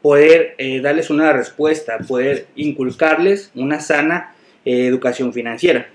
poder 0.03 0.55
eh, 0.59 0.81
darles 0.81 1.11
una 1.11 1.33
respuesta, 1.33 1.99
poder 2.07 2.47
inculcarles 2.55 3.51
una 3.55 3.81
sana 3.81 4.37
eh, 4.65 4.87
educación 4.87 5.33
financiera. 5.33 5.89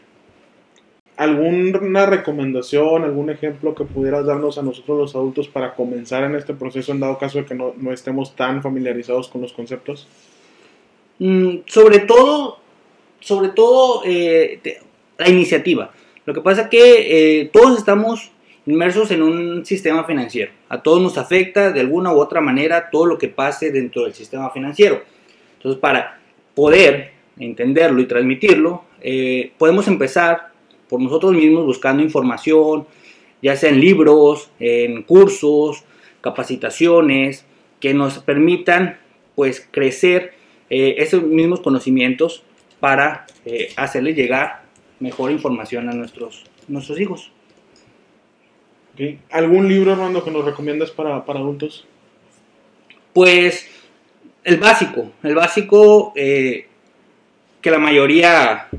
¿Alguna 1.17 2.07
recomendación, 2.07 3.03
algún 3.03 3.29
ejemplo 3.29 3.75
que 3.75 3.85
pudieras 3.85 4.25
darnos 4.25 4.57
a 4.57 4.63
nosotros 4.63 4.97
los 4.97 5.15
adultos 5.15 5.47
para 5.47 5.75
comenzar 5.75 6.23
en 6.23 6.35
este 6.35 6.53
proceso 6.53 6.91
en 6.91 6.99
dado 6.99 7.19
caso 7.19 7.37
de 7.37 7.45
que 7.45 7.53
no, 7.53 7.73
estemos 7.91 8.35
tan 8.35 8.63
familiarizados 8.63 9.29
con 9.29 9.41
los 9.41 9.53
conceptos? 9.53 10.07
Mm, 11.23 11.59
sobre 11.67 11.99
todo, 11.99 12.57
sobre 13.19 13.49
todo 13.49 14.01
la 14.03 15.29
iniciativa. 15.29 15.91
Lo 16.25 16.33
que 16.33 16.41
pasa 16.41 16.63
es 16.63 16.67
que 16.69 17.49
todos 17.53 17.77
estamos 17.77 18.31
inmersos 18.65 19.11
en 19.11 19.21
un 19.21 19.63
sistema 19.63 20.03
financiero. 20.03 20.51
A 20.67 20.81
todos 20.81 20.99
nos 20.99 21.19
afecta 21.19 21.71
de 21.71 21.79
alguna 21.79 22.11
u 22.11 22.19
otra 22.19 22.41
manera 22.41 22.89
todo 22.89 23.05
lo 23.05 23.19
que 23.19 23.27
pase 23.27 23.71
dentro 23.71 24.03
del 24.03 24.15
sistema 24.15 24.49
financiero. 24.49 25.03
Entonces, 25.57 25.79
para 25.79 26.19
poder 26.55 27.11
entenderlo 27.37 28.01
y 28.01 28.07
transmitirlo, 28.07 28.85
eh, 29.01 29.51
podemos 29.59 29.87
empezar 29.87 30.49
por 30.89 30.99
nosotros 30.99 31.33
mismos 31.33 31.65
buscando 31.65 32.01
información, 32.01 32.87
ya 33.43 33.55
sea 33.55 33.69
en 33.69 33.79
libros, 33.79 34.49
en 34.59 35.03
cursos, 35.03 35.83
capacitaciones, 36.21 37.45
que 37.79 37.93
nos 37.93 38.17
permitan 38.17 38.97
pues 39.35 39.67
crecer 39.71 40.40
eh, 40.71 40.95
esos 40.99 41.21
mismos 41.21 41.59
conocimientos 41.59 42.43
para 42.79 43.27
eh, 43.45 43.73
hacerle 43.75 44.13
llegar 44.13 44.63
mejor 45.01 45.29
información 45.29 45.89
a 45.89 45.93
nuestros, 45.93 46.45
nuestros 46.69 46.97
hijos. 46.99 47.31
¿Algún 49.31 49.67
libro, 49.67 49.91
Armando, 49.91 50.23
que 50.23 50.31
nos 50.31 50.45
recomiendas 50.45 50.91
para, 50.91 51.17
adultos? 51.17 51.85
Pues 53.13 53.67
el 54.45 54.57
básico, 54.57 55.11
el 55.23 55.35
básico 55.35 56.13
eh, 56.15 56.67
que 57.61 57.69
la 57.69 57.79
mayoría, 57.79 58.69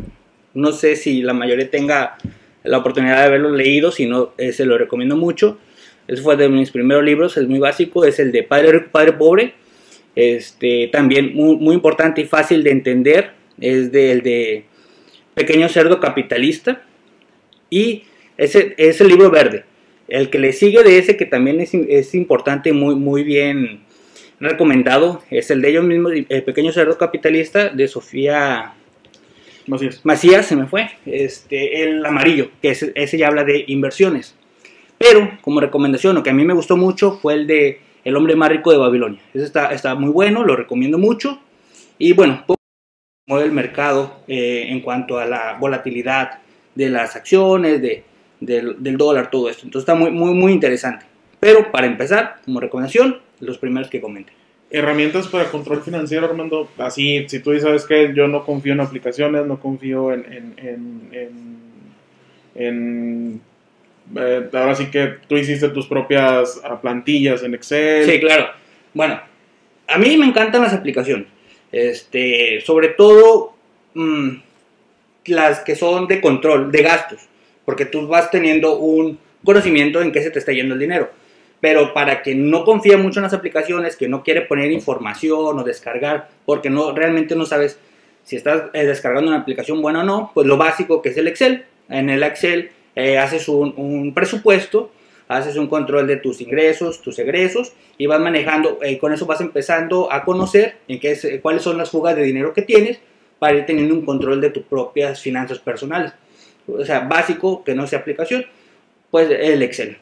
no 0.54 0.72
sé 0.72 0.96
si 0.96 1.20
la 1.20 1.34
mayoría 1.34 1.70
tenga 1.70 2.16
la 2.62 2.78
oportunidad 2.78 3.18
de 3.18 3.24
haberlo 3.24 3.50
leído, 3.50 3.92
si 3.92 4.06
no, 4.06 4.32
eh, 4.38 4.52
se 4.52 4.64
lo 4.64 4.78
recomiendo 4.78 5.16
mucho. 5.16 5.58
Ese 6.08 6.22
fue 6.22 6.36
de 6.36 6.48
mis 6.48 6.70
primeros 6.70 7.04
libros, 7.04 7.36
es 7.36 7.46
muy 7.48 7.58
básico, 7.58 8.06
es 8.06 8.18
el 8.18 8.32
de 8.32 8.44
Padre 8.44 8.72
Rico, 8.72 8.88
Padre 8.92 9.12
Pobre. 9.12 9.61
Este, 10.14 10.88
también 10.88 11.34
muy, 11.34 11.56
muy 11.56 11.74
importante 11.74 12.20
y 12.20 12.24
fácil 12.24 12.62
de 12.62 12.70
entender, 12.70 13.32
es 13.60 13.92
del 13.92 14.22
de 14.22 14.64
Pequeño 15.34 15.68
Cerdo 15.68 16.00
Capitalista. 16.00 16.82
Y 17.70 18.04
ese 18.36 18.74
es 18.76 19.00
el 19.00 19.08
libro 19.08 19.30
verde. 19.30 19.64
El 20.08 20.28
que 20.30 20.38
le 20.38 20.52
sigue 20.52 20.82
de 20.82 20.98
ese, 20.98 21.16
que 21.16 21.26
también 21.26 21.60
es, 21.60 21.72
es 21.74 22.14
importante, 22.14 22.72
muy, 22.72 22.94
muy 22.94 23.22
bien 23.22 23.80
recomendado, 24.40 25.22
es 25.30 25.50
el 25.50 25.62
de 25.62 25.70
ellos 25.70 25.84
mismos, 25.84 26.12
El 26.28 26.42
Pequeño 26.42 26.72
Cerdo 26.72 26.98
Capitalista, 26.98 27.68
de 27.68 27.86
Sofía 27.86 28.74
Macías. 29.68 30.00
Macías 30.04 30.46
se 30.46 30.56
me 30.56 30.66
fue, 30.66 30.90
este, 31.06 31.82
el 31.82 32.04
amarillo, 32.04 32.50
que 32.60 32.70
ese, 32.70 32.92
ese 32.96 33.18
ya 33.18 33.28
habla 33.28 33.44
de 33.44 33.64
inversiones. 33.68 34.34
Pero 34.98 35.38
como 35.40 35.60
recomendación, 35.60 36.14
lo 36.14 36.22
que 36.22 36.30
a 36.30 36.34
mí 36.34 36.44
me 36.44 36.54
gustó 36.54 36.76
mucho 36.76 37.18
fue 37.20 37.34
el 37.34 37.46
de 37.46 37.80
El 38.04 38.16
hombre 38.16 38.34
más 38.36 38.48
rico 38.50 38.72
de 38.72 38.78
Babilonia. 38.78 39.20
Ese 39.32 39.44
está, 39.44 39.72
está 39.72 39.94
muy 39.94 40.10
bueno, 40.10 40.44
lo 40.44 40.56
recomiendo 40.56 40.98
mucho. 40.98 41.38
Y 41.98 42.12
bueno, 42.14 42.44
mueve 43.28 43.44
el 43.46 43.52
mercado 43.52 44.20
eh, 44.26 44.66
en 44.68 44.80
cuanto 44.80 45.18
a 45.18 45.26
la 45.26 45.56
volatilidad 45.58 46.38
de 46.74 46.90
las 46.90 47.14
acciones, 47.16 47.80
de, 47.80 48.02
del, 48.40 48.96
dólar, 48.96 49.30
todo 49.30 49.48
esto. 49.48 49.64
Entonces 49.64 49.82
está 49.88 49.94
muy, 49.94 50.10
muy, 50.10 50.34
muy 50.34 50.52
interesante. 50.52 51.06
Pero 51.38 51.70
para 51.70 51.86
empezar, 51.86 52.36
como 52.44 52.60
recomendación, 52.60 53.18
los 53.40 53.58
primeros 53.58 53.88
que 53.90 54.00
comenten. 54.00 54.34
Herramientas 54.70 55.28
para 55.28 55.50
control 55.50 55.82
financiero, 55.82 56.24
Armando. 56.26 56.68
Así, 56.78 57.26
si 57.28 57.40
tú 57.40 57.56
sabes 57.60 57.84
que 57.84 58.12
yo 58.14 58.26
no 58.26 58.44
confío 58.44 58.72
en 58.72 58.80
aplicaciones, 58.80 59.46
no 59.46 59.60
confío 59.60 60.12
en, 60.12 60.24
en, 60.32 60.54
en- 61.12 61.42
en, 62.54 63.40
eh, 64.16 64.48
ahora 64.52 64.74
sí 64.74 64.86
que 64.86 65.16
tú 65.28 65.36
hiciste 65.36 65.68
tus 65.70 65.86
propias 65.86 66.60
ah, 66.64 66.80
plantillas 66.80 67.42
en 67.42 67.54
Excel. 67.54 68.04
Sí, 68.04 68.20
claro. 68.20 68.46
Bueno, 68.94 69.20
a 69.86 69.98
mí 69.98 70.16
me 70.16 70.26
encantan 70.26 70.62
las 70.62 70.74
aplicaciones. 70.74 71.26
Este, 71.70 72.60
sobre 72.60 72.88
todo 72.88 73.54
mm, 73.94 74.30
las 75.26 75.60
que 75.60 75.74
son 75.74 76.06
de 76.06 76.20
control, 76.20 76.70
de 76.70 76.82
gastos, 76.82 77.20
porque 77.64 77.86
tú 77.86 78.06
vas 78.06 78.30
teniendo 78.30 78.78
un 78.78 79.18
conocimiento 79.44 80.02
en 80.02 80.12
qué 80.12 80.22
se 80.22 80.30
te 80.30 80.38
está 80.38 80.52
yendo 80.52 80.74
el 80.74 80.80
dinero. 80.80 81.10
Pero 81.60 81.94
para 81.94 82.22
que 82.22 82.34
no 82.34 82.64
confía 82.64 82.98
mucho 82.98 83.20
en 83.20 83.24
las 83.24 83.32
aplicaciones, 83.32 83.96
que 83.96 84.08
no 84.08 84.22
quiere 84.24 84.42
poner 84.42 84.72
información 84.72 85.58
o 85.58 85.64
descargar, 85.64 86.28
porque 86.44 86.70
no 86.70 86.92
realmente 86.92 87.36
no 87.36 87.46
sabes 87.46 87.78
si 88.24 88.36
estás 88.36 88.64
eh, 88.72 88.84
descargando 88.84 89.30
una 89.30 89.40
aplicación 89.40 89.80
buena 89.80 90.00
o 90.00 90.04
no, 90.04 90.30
pues 90.34 90.46
lo 90.46 90.56
básico 90.56 91.00
que 91.02 91.10
es 91.10 91.16
el 91.16 91.28
Excel. 91.28 91.64
En 91.88 92.10
el 92.10 92.22
Excel 92.22 92.70
eh, 92.94 93.18
haces 93.18 93.48
un, 93.48 94.12
presupuesto, 94.14 94.90
haces 95.28 95.56
un 95.56 95.66
control 95.68 96.06
de 96.06 96.16
tus 96.16 96.40
ingresos, 96.40 97.00
tus 97.00 97.18
egresos 97.18 97.72
y 97.98 98.06
vas 98.06 98.20
manejando, 98.20 98.78
eh, 98.82 98.98
con 98.98 99.12
eso 99.12 99.26
vas 99.26 99.40
empezando 99.40 100.12
a 100.12 100.24
conocer 100.24 100.76
en 100.88 101.00
qué 101.00 101.12
es- 101.12 101.26
cuáles 101.40 101.62
son 101.62 101.78
las 101.78 101.90
fugas 101.90 102.16
de 102.16 102.22
dinero 102.22 102.52
que 102.52 102.62
tienes 102.62 103.00
para 103.38 103.54
ir 103.54 103.66
teniendo 103.66 103.94
un 103.94 104.04
control 104.04 104.40
de 104.40 104.50
tus 104.50 104.64
propias 104.64 105.20
finanzas 105.20 105.58
personales. 105.58 106.12
O 106.66 106.84
sea, 106.84 107.00
básico, 107.00 107.64
que 107.64 107.74
no 107.74 107.86
sea 107.86 108.00
aplicación, 108.00 108.46
pues 109.10 109.28
el 109.30 109.62
Excel. 109.62 109.98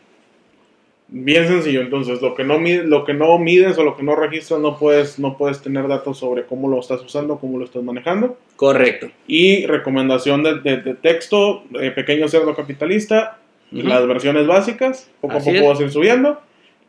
Bien 1.13 1.47
sencillo, 1.49 1.81
entonces 1.81 2.23
lo 2.23 2.37
que 2.37 2.45
no 2.45 2.61
mides, 2.61 2.85
lo 2.85 3.05
que 3.05 3.15
no 3.15 3.37
mides 3.39 3.77
o 3.79 3.83
lo 3.83 3.97
que 3.97 4.05
no 4.05 4.15
registras 4.15 4.61
no 4.61 4.79
puedes 4.79 5.19
no 5.19 5.37
puedes 5.37 5.61
tener 5.61 5.89
datos 5.89 6.19
sobre 6.19 6.45
cómo 6.45 6.69
lo 6.69 6.79
estás 6.79 7.03
usando, 7.03 7.39
cómo 7.39 7.59
lo 7.59 7.65
estás 7.65 7.83
manejando. 7.83 8.39
Correcto. 8.55 9.11
Y 9.27 9.67
recomendación 9.67 10.45
de, 10.45 10.61
de- 10.61 10.77
de 10.77 10.95
texto, 10.95 11.65
eh, 11.81 11.91
pequeño 11.91 12.29
cerdo 12.29 12.55
capitalista, 12.55 13.39
las 13.73 14.07
versiones 14.07 14.47
básicas, 14.47 15.11
poco 15.21 15.35
Así 15.39 15.51
a 15.51 15.53
poco 15.55 15.65
es. 15.65 15.69
vas 15.71 15.81
a 15.81 15.83
ir 15.85 15.91
subiendo. 15.91 16.41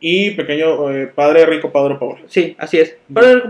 Y 0.04 0.32
pequeño 0.32 0.90
eh, 0.92 1.06
padre 1.14 1.46
rico, 1.46 1.70
padre 1.70 1.94
pobre. 1.96 2.22
Sí, 2.26 2.56
así 2.58 2.78
es. 2.78 2.96
El 3.14 3.42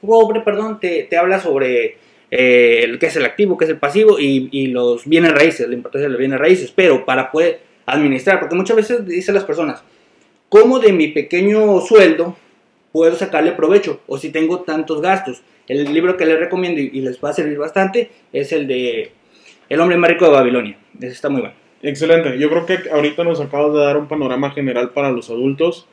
pobre, 0.00 0.40
perdón, 0.40 0.78
te, 0.80 1.04
te 1.10 1.16
habla 1.16 1.40
sobre 1.40 1.96
eh, 2.30 2.80
el 2.84 2.98
que 3.00 3.06
es 3.06 3.16
el 3.16 3.24
activo, 3.24 3.56
qué 3.58 3.64
es 3.64 3.70
el 3.70 3.78
pasivo 3.78 4.18
y, 4.18 4.48
y 4.52 4.68
los 4.68 5.04
bienes 5.06 5.32
raíces, 5.32 5.68
la 5.68 5.74
importancia 5.74 6.06
de 6.06 6.10
los 6.10 6.18
bienes 6.18 6.38
raíces. 6.38 6.72
Pero 6.74 7.04
para 7.04 7.30
poder 7.32 7.60
administrar, 7.86 8.38
porque 8.38 8.54
muchas 8.54 8.76
veces 8.76 9.04
dicen 9.06 9.34
las 9.34 9.42
personas, 9.44 9.82
¿cómo 10.50 10.80
de 10.80 10.92
mi 10.92 11.08
pequeño 11.08 11.80
sueldo 11.80 12.36
puedo 12.92 13.16
sacarle 13.16 13.52
provecho? 13.52 14.00
O 14.06 14.18
si 14.18 14.30
tengo 14.30 14.60
tantos 14.60 15.00
gastos. 15.00 15.42
El 15.66 15.94
libro 15.94 16.16
que 16.16 16.26
les 16.26 16.38
recomiendo 16.38 16.80
y, 16.80 17.00
les 17.00 17.22
va 17.24 17.30
a 17.30 17.32
servir 17.32 17.56
bastante 17.56 18.10
es 18.32 18.52
el 18.52 18.66
de 18.66 19.12
El 19.70 19.80
hombre 19.80 19.96
más 19.96 20.10
rico 20.10 20.26
de 20.26 20.32
Babilonia. 20.32 20.76
Ese 20.98 21.12
está 21.12 21.30
muy 21.30 21.40
bueno. 21.40 21.54
Excelente. 21.82 22.38
Yo 22.38 22.50
creo 22.50 22.66
que 22.66 22.90
ahorita 22.90 23.24
nos 23.24 23.40
acabas 23.40 23.72
de 23.72 23.78
dar 23.78 23.96
un 23.96 24.08
panorama 24.08 24.50
general 24.50 24.90
para 24.90 25.12
los 25.12 25.30
adultos. 25.30 25.86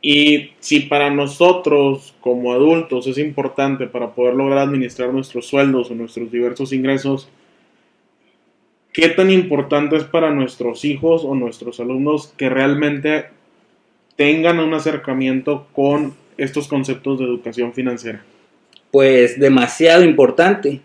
Y 0.00 0.52
si 0.60 0.80
para 0.80 1.10
nosotros 1.10 2.14
como 2.20 2.52
adultos 2.52 3.06
es 3.06 3.18
importante 3.18 3.86
para 3.86 4.14
poder 4.14 4.34
lograr 4.34 4.58
administrar 4.58 5.12
nuestros 5.12 5.46
sueldos 5.46 5.90
o 5.90 5.94
nuestros 5.94 6.30
diversos 6.30 6.72
ingresos, 6.72 7.28
¿qué 8.92 9.08
tan 9.08 9.30
importante 9.30 9.96
es 9.96 10.04
para 10.04 10.30
nuestros 10.30 10.84
hijos 10.84 11.24
o 11.24 11.34
nuestros 11.34 11.80
alumnos 11.80 12.32
que 12.36 12.48
realmente 12.50 13.33
tengan 14.16 14.60
un 14.60 14.74
acercamiento 14.74 15.66
con 15.72 16.14
estos 16.36 16.68
conceptos 16.68 17.18
de 17.18 17.24
educación 17.24 17.72
financiera? 17.72 18.24
pues 18.94 19.40
demasiado 19.40 20.04
importante, 20.04 20.80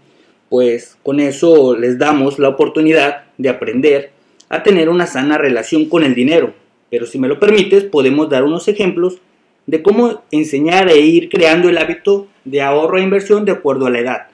pues 0.49 0.97
con 1.03 1.19
eso 1.19 1.77
les 1.77 1.99
damos 1.99 2.39
la 2.39 2.49
oportunidad 2.49 3.25
de 3.37 3.49
aprender 3.49 4.09
a 4.49 4.63
tener 4.63 4.89
una 4.89 5.05
sana 5.05 5.37
relación 5.37 5.87
con 5.87 6.03
el 6.03 6.15
dinero. 6.15 6.55
Pero 6.89 7.05
si 7.05 7.19
me 7.19 7.27
lo 7.27 7.39
permites, 7.39 7.83
podemos 7.83 8.27
dar 8.27 8.43
unos 8.43 8.67
ejemplos 8.67 9.19
de 9.67 9.83
cómo 9.83 10.23
enseñar 10.31 10.89
e 10.89 10.97
ir 11.01 11.29
creando 11.29 11.69
el 11.69 11.77
hábito 11.77 12.27
de 12.45 12.63
ahorro 12.63 12.97
e 12.97 13.03
inversión 13.03 13.45
de 13.45 13.51
acuerdo 13.51 13.85
a 13.85 13.91
la 13.91 13.99
edad, 13.99 14.27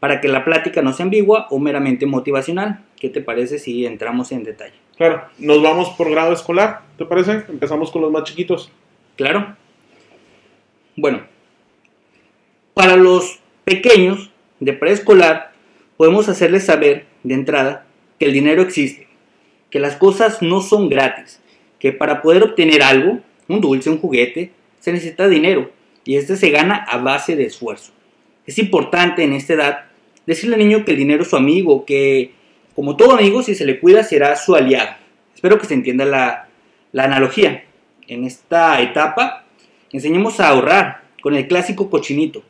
para 0.00 0.20
que 0.20 0.26
la 0.26 0.44
plática 0.44 0.82
no 0.82 0.92
sea 0.92 1.04
ambigua 1.04 1.46
o 1.50 1.60
meramente 1.60 2.06
motivacional. 2.06 2.80
¿Qué 2.98 3.10
te 3.10 3.20
parece 3.20 3.60
si 3.60 3.86
entramos 3.86 4.32
en 4.32 4.42
detalle? 4.42 4.74
Claro, 5.00 5.22
nos 5.38 5.62
vamos 5.62 5.88
por 5.96 6.10
grado 6.10 6.34
escolar, 6.34 6.82
¿te 6.98 7.06
parece? 7.06 7.44
Empezamos 7.48 7.90
con 7.90 8.02
los 8.02 8.12
más 8.12 8.24
chiquitos. 8.24 8.70
Claro. 9.16 9.56
Bueno, 10.94 11.22
para 12.74 12.96
los 12.96 13.38
pequeños 13.64 14.30
de 14.58 14.74
preescolar, 14.74 15.52
podemos 15.96 16.28
hacerles 16.28 16.66
saber 16.66 17.06
de 17.22 17.32
entrada 17.32 17.86
que 18.18 18.26
el 18.26 18.34
dinero 18.34 18.60
existe, 18.60 19.08
que 19.70 19.80
las 19.80 19.96
cosas 19.96 20.42
no 20.42 20.60
son 20.60 20.90
gratis, 20.90 21.40
que 21.78 21.92
para 21.92 22.20
poder 22.20 22.42
obtener 22.42 22.82
algo, 22.82 23.20
un 23.48 23.62
dulce, 23.62 23.88
un 23.88 24.00
juguete, 24.00 24.52
se 24.80 24.92
necesita 24.92 25.28
dinero 25.28 25.70
y 26.04 26.16
este 26.16 26.36
se 26.36 26.50
gana 26.50 26.74
a 26.76 26.98
base 26.98 27.36
de 27.36 27.46
esfuerzo. 27.46 27.92
Es 28.44 28.58
importante 28.58 29.24
en 29.24 29.32
esta 29.32 29.54
edad 29.54 29.84
decirle 30.26 30.56
al 30.56 30.60
niño 30.60 30.84
que 30.84 30.90
el 30.90 30.98
dinero 30.98 31.22
es 31.22 31.30
su 31.30 31.36
amigo, 31.36 31.86
que 31.86 32.38
como 32.74 32.96
todo 32.96 33.12
amigo, 33.12 33.42
si 33.42 33.54
se 33.54 33.64
le 33.64 33.80
cuida, 33.80 34.02
será 34.02 34.36
su 34.36 34.54
aliado. 34.54 34.96
Espero 35.34 35.58
que 35.58 35.66
se 35.66 35.74
entienda 35.74 36.04
la, 36.04 36.48
analogía. 37.04 37.64
En 38.06 38.24
esta 38.24 38.80
etapa, 38.80 39.44
enseñemos 39.92 40.40
a 40.40 40.48
ahorrar 40.48 41.02
con 41.22 41.34
el 41.34 41.48
clásico 41.48 41.90
cochinito. 41.90 42.42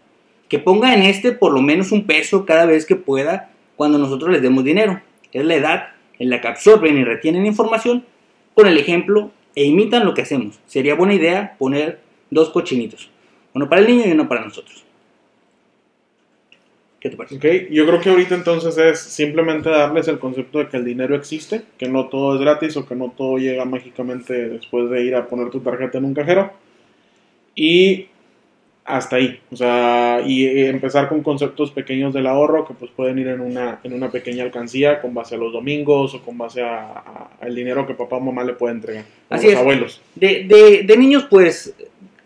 Que 0.48 0.58
ponga 0.58 0.94
en 0.94 1.02
este 1.02 1.32
por 1.32 1.52
lo 1.52 1.62
menos 1.62 1.92
un 1.92 2.06
peso 2.06 2.44
cada 2.44 2.66
vez 2.66 2.86
que 2.86 2.96
pueda 2.96 3.50
cuando 3.76 3.98
nosotros 3.98 4.30
les 4.30 4.42
demos 4.42 4.64
dinero. 4.64 5.00
Es 5.32 5.44
la 5.44 5.54
edad 5.54 5.88
en 6.18 6.30
la 6.30 6.40
que 6.40 6.48
absorben 6.48 6.98
y 6.98 7.04
retienen 7.04 7.46
información 7.46 8.04
con 8.54 8.66
el 8.66 8.76
ejemplo 8.76 9.30
e 9.54 9.64
imitan 9.64 10.04
lo 10.04 10.14
que 10.14 10.22
hacemos. 10.22 10.58
Sería 10.66 10.94
buena 10.94 11.14
idea 11.14 11.56
poner 11.58 12.00
dos 12.30 12.50
cochinitos. 12.50 13.10
Uno 13.54 13.68
para 13.68 13.82
el 13.82 13.88
niño 13.88 14.04
y 14.06 14.12
uno 14.12 14.28
para 14.28 14.44
nosotros. 14.44 14.84
¿Qué 17.00 17.08
te 17.08 17.16
parece? 17.16 17.36
Ok, 17.36 17.70
yo 17.70 17.86
creo 17.86 18.00
que 18.00 18.10
ahorita 18.10 18.34
entonces 18.34 18.76
es 18.76 19.00
simplemente 19.00 19.70
darles 19.70 20.06
el 20.08 20.18
concepto 20.18 20.58
de 20.58 20.68
que 20.68 20.76
el 20.76 20.84
dinero 20.84 21.16
existe, 21.16 21.62
que 21.78 21.88
no 21.88 22.08
todo 22.08 22.34
es 22.34 22.40
gratis 22.42 22.76
o 22.76 22.86
que 22.86 22.94
no 22.94 23.10
todo 23.16 23.38
llega 23.38 23.64
mágicamente 23.64 24.50
después 24.50 24.90
de 24.90 25.02
ir 25.02 25.14
a 25.14 25.26
poner 25.26 25.48
tu 25.50 25.60
tarjeta 25.60 25.96
en 25.96 26.04
un 26.04 26.12
cajero. 26.14 26.52
Y 27.54 28.06
hasta 28.84 29.16
ahí, 29.16 29.38
o 29.50 29.56
sea, 29.56 30.20
y 30.26 30.44
eh, 30.46 30.68
empezar 30.68 31.08
con 31.08 31.22
conceptos 31.22 31.70
pequeños 31.70 32.12
del 32.12 32.26
ahorro 32.26 32.66
que 32.66 32.74
pues 32.74 32.90
pueden 32.90 33.18
ir 33.18 33.28
en 33.28 33.40
una, 33.40 33.78
en 33.84 33.92
una 33.92 34.10
pequeña 34.10 34.42
alcancía 34.44 35.00
con 35.00 35.14
base 35.14 35.36
a 35.36 35.38
los 35.38 35.52
domingos 35.52 36.14
o 36.14 36.22
con 36.22 36.36
base 36.36 36.60
a- 36.62 36.84
a- 36.84 37.30
al 37.40 37.54
dinero 37.54 37.86
que 37.86 37.94
papá 37.94 38.16
o 38.16 38.20
mamá 38.20 38.42
le 38.44 38.54
puede 38.54 38.74
entregar. 38.74 39.04
Así 39.28 39.46
los 39.46 39.54
es. 39.54 39.60
abuelos. 39.60 40.00
De, 40.16 40.44
de- 40.44 40.82
de 40.84 40.96
niños, 40.98 41.26
pues, 41.30 41.74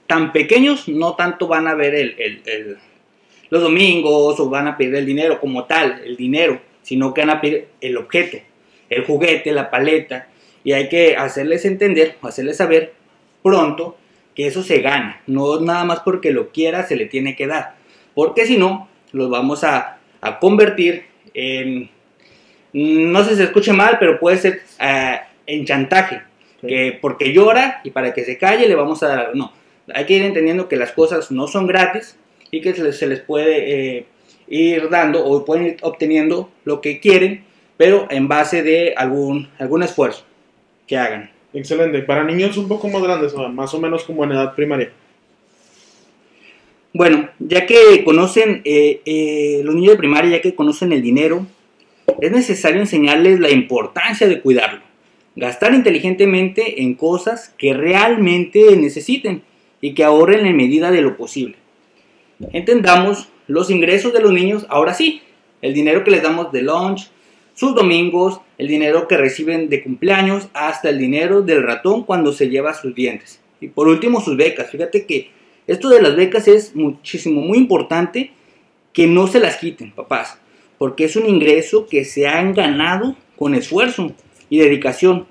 tan 0.07 0.33
pequeños, 0.33 0.89
no 0.89 1.15
tanto 1.15 1.47
van 1.47 1.69
a 1.69 1.75
ver 1.75 1.95
el, 1.95 2.15
el- 2.19 2.43
el- 2.47 2.77
los 3.51 3.63
domingos 3.63 4.39
o 4.41 4.49
van 4.49 4.69
a 4.69 4.77
pedir 4.77 4.95
el 4.97 5.07
dinero 5.07 5.41
como 5.41 5.65
tal, 5.65 6.03
el 6.05 6.17
dinero, 6.17 6.61
sino 6.83 7.15
que 7.15 7.23
van 7.23 7.31
a 7.31 7.41
pedir 7.41 7.69
el 7.81 7.97
objeto, 7.97 8.39
el 8.91 9.05
juguete, 9.05 9.53
la 9.53 9.71
paleta, 9.71 10.29
y 10.63 10.73
hay 10.73 10.89
que 10.89 11.17
hacerles 11.17 11.65
entender, 11.65 12.17
hacerles 12.23 12.57
saber 12.57 12.95
pronto 13.43 13.97
que 14.35 14.47
eso 14.47 14.63
se 14.63 14.81
gana, 14.81 15.23
no 15.27 15.61
nada 15.61 15.85
más 15.85 16.01
porque 16.01 16.33
lo 16.33 16.51
quiera 16.51 16.87
se 16.87 16.97
le 16.97 17.07
tiene 17.07 17.37
que 17.37 17.47
dar, 17.47 17.77
porque 18.15 18.47
si 18.47 18.57
no, 18.57 18.89
los 19.13 19.31
vamos 19.31 19.63
a, 19.65 19.99
a 20.21 20.39
convertir 20.39 21.05
en, 21.35 21.91
no 22.73 23.23
sé 23.23 23.31
si 23.31 23.37
se 23.37 23.45
escuche 23.45 23.73
mal, 23.73 23.99
pero 24.01 24.19
puede 24.19 24.39
ser 24.39 24.63
ah, 24.81 25.29
en 25.47 25.65
chantaje 25.65 26.23
que 26.67 26.99
porque 27.01 27.33
llora 27.33 27.81
y 27.85 27.91
para 27.91 28.13
que 28.15 28.25
se 28.25 28.39
calle 28.39 28.69
le 28.69 28.75
vamos 28.75 29.03
a 29.03 29.09
dar 29.09 29.37
no 29.37 29.53
hay 29.93 30.07
que 30.07 30.15
ir 30.15 30.23
entendiendo 30.23 30.69
que 30.69 30.77
las 30.77 30.93
cosas 30.93 31.31
no 31.31 31.47
son 31.47 31.67
gratis 31.67 32.17
y 32.57 32.61
que 32.61 32.75
se 32.75 32.83
les, 32.83 32.97
se 32.97 33.07
les 33.07 33.21
puede 33.21 33.97
eh, 33.97 34.07
ir 34.49 34.89
dando 34.89 35.25
o 35.25 35.45
pueden 35.45 35.67
ir 35.67 35.77
obteniendo 35.83 36.51
lo 36.65 36.81
que 36.81 37.01
quieren 37.01 37.45
pero 37.77 38.07
en 38.11 38.29
base 38.29 38.63
de 38.63 38.95
algún 38.97 39.49
algún 39.59 39.83
esfuerzo 39.83 40.25
que 40.87 40.97
hagan 40.97 41.35
Excelente. 41.55 42.03
Para 42.03 42.25
niños 42.25 42.57
un 42.57 42.67
poco 42.67 42.89
más 42.89 43.01
grandes, 43.01 43.33
más 43.53 43.73
o 43.73 43.81
menos 43.81 44.03
como 44.03 44.25
en 44.25 44.33
edad 44.33 44.55
primaria. 44.57 44.91
bueno 46.93 47.29
ya 47.39 47.65
que 47.65 48.03
conocen 48.05 48.61
eh, 48.65 49.01
eh, 49.05 49.61
los 49.65 49.75
niños 49.75 49.93
de 49.93 49.99
primaria 49.99 50.31
ya 50.33 50.41
que 50.41 50.55
conocen 50.55 50.93
el 50.93 51.01
dinero 51.01 51.47
es 52.21 52.33
necesario 52.33 52.81
enseñarles 52.81 53.41
la 53.41 53.51
importancia 53.51 54.29
de 54.29 54.41
cuidarlo, 54.41 54.81
gastar 55.37 55.75
inteligentemente 55.75 56.83
en 56.83 56.95
cosas 56.95 57.55
que 57.57 57.73
realmente 57.73 58.77
necesiten 58.77 59.43
y 59.81 59.95
que 59.95 60.05
ahorren 60.05 60.47
en 60.47 60.57
medida 60.57 60.91
de 60.91 61.03
lo 61.03 61.17
posible. 61.17 61.57
Entendamos 62.53 63.29
los 63.47 63.71
ingresos 63.71 64.13
de 64.13 64.21
los 64.21 64.33
niños 64.33 64.67
ahora 64.69 64.95
sí, 64.95 65.23
el 65.63 65.75
dinero 65.75 66.05
que 66.05 66.11
les 66.11 66.23
damos 66.23 66.53
de 66.53 66.63
lunch, 66.63 67.11
sus 67.55 67.75
domingos, 67.75 68.41
el 68.59 68.69
dinero 68.69 69.07
que 69.09 69.17
reciben 69.17 69.69
de 69.69 69.83
cumpleaños, 69.83 70.49
hasta 70.53 70.91
el 70.91 70.99
dinero 70.99 71.43
del 71.43 71.63
ratón 71.63 72.05
cuando 72.05 72.33
se 72.33 72.49
lleva 72.49 72.75
sus 72.75 72.95
dientes. 72.95 73.41
Y 73.61 73.69
por 73.69 73.89
último, 73.89 74.21
sus 74.21 74.37
becas. 74.37 74.71
Fíjate 74.71 75.07
que 75.07 75.31
esto 75.67 75.89
de 75.89 76.03
las 76.03 76.17
becas 76.17 76.49
es 76.49 76.75
muchísimo, 76.75 77.41
muy 77.41 77.59
importante 77.59 78.33
que 78.93 79.07
no 79.07 79.27
se 79.27 79.41
las 79.41 79.57
quiten, 79.57 79.93
papás, 79.93 80.39
porque 80.79 81.05
es 81.05 81.17
un 81.17 81.27
ingreso 81.27 81.87
que 81.87 82.05
se 82.05 82.27
han 82.27 82.55
ganado 82.55 83.17
con 83.37 83.55
esfuerzo 83.55 84.13
y 84.51 84.59
dedicación. 84.59 85.27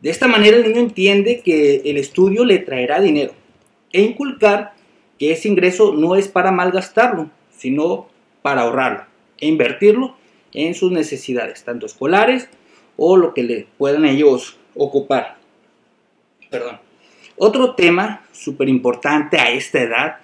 De 0.00 0.10
esta 0.10 0.28
manera 0.28 0.56
el 0.56 0.62
niño 0.62 0.80
entiende 0.80 1.42
que 1.44 1.82
el 1.84 1.96
estudio 1.96 2.44
le 2.44 2.58
traerá 2.58 3.00
dinero 3.00 3.32
e 3.92 4.00
inculcar 4.00 4.74
que 5.18 5.32
ese 5.32 5.48
ingreso 5.48 5.92
no 5.92 6.16
es 6.16 6.28
para 6.28 6.52
malgastarlo, 6.52 7.30
sino 7.56 8.08
para 8.42 8.62
ahorrarlo 8.62 9.04
e 9.38 9.46
invertirlo 9.46 10.16
en 10.52 10.74
sus 10.74 10.92
necesidades, 10.92 11.64
tanto 11.64 11.86
escolares 11.86 12.48
o 12.96 13.16
lo 13.16 13.34
que 13.34 13.42
le 13.42 13.66
puedan 13.78 14.04
ellos 14.04 14.56
ocupar. 14.74 15.36
Perdón. 16.50 16.78
Otro 17.36 17.74
tema 17.74 18.24
súper 18.32 18.68
importante 18.68 19.38
a 19.38 19.50
esta 19.50 19.80
edad 19.80 20.16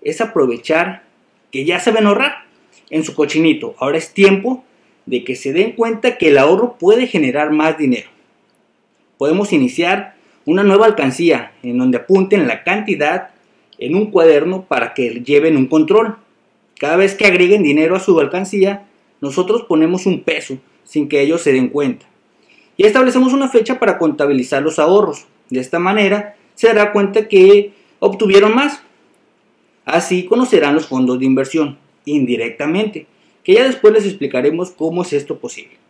es 0.00 0.20
aprovechar 0.20 1.02
que 1.50 1.64
ya 1.64 1.80
saben 1.80 2.06
ahorrar 2.06 2.44
en 2.88 3.04
su 3.04 3.14
cochinito. 3.14 3.74
Ahora 3.78 3.98
es 3.98 4.14
tiempo 4.14 4.64
de 5.04 5.24
que 5.24 5.36
se 5.36 5.52
den 5.52 5.72
cuenta 5.72 6.16
que 6.16 6.28
el 6.28 6.38
ahorro 6.38 6.78
puede 6.78 7.06
generar 7.06 7.50
más 7.50 7.76
dinero. 7.76 8.08
Podemos 9.18 9.52
iniciar 9.52 10.14
una 10.46 10.62
nueva 10.62 10.86
alcancía 10.86 11.52
en 11.62 11.78
donde 11.78 11.98
apunten 11.98 12.48
la 12.48 12.64
cantidad 12.64 13.31
en 13.86 13.96
un 13.96 14.10
cuaderno 14.10 14.64
para 14.66 14.94
que 14.94 15.22
lleven 15.24 15.56
un 15.56 15.66
control. 15.66 16.16
Cada 16.78 16.96
vez 16.96 17.14
que 17.14 17.26
agreguen 17.26 17.64
dinero 17.64 17.96
a 17.96 18.00
su 18.00 18.18
alcancía, 18.20 18.86
nosotros 19.20 19.64
ponemos 19.68 20.06
un 20.06 20.22
peso 20.22 20.58
sin 20.84 21.08
que 21.08 21.20
ellos 21.20 21.42
se 21.42 21.52
den 21.52 21.68
cuenta. 21.68 22.06
Y 22.76 22.86
establecemos 22.86 23.32
una 23.32 23.48
fecha 23.48 23.80
para 23.80 23.98
contabilizar 23.98 24.62
los 24.62 24.78
ahorros. 24.78 25.26
De 25.50 25.60
esta 25.60 25.78
manera 25.78 26.36
se 26.54 26.68
dará 26.68 26.92
cuenta 26.92 27.26
que 27.26 27.72
obtuvieron 27.98 28.54
más. 28.54 28.82
Así 29.84 30.26
conocerán 30.26 30.74
los 30.74 30.86
fondos 30.86 31.18
de 31.18 31.26
inversión 31.26 31.78
indirectamente, 32.04 33.06
que 33.42 33.54
ya 33.54 33.64
después 33.64 33.92
les 33.92 34.06
explicaremos 34.06 34.70
cómo 34.70 35.02
es 35.02 35.12
esto 35.12 35.38
posible. 35.38 35.81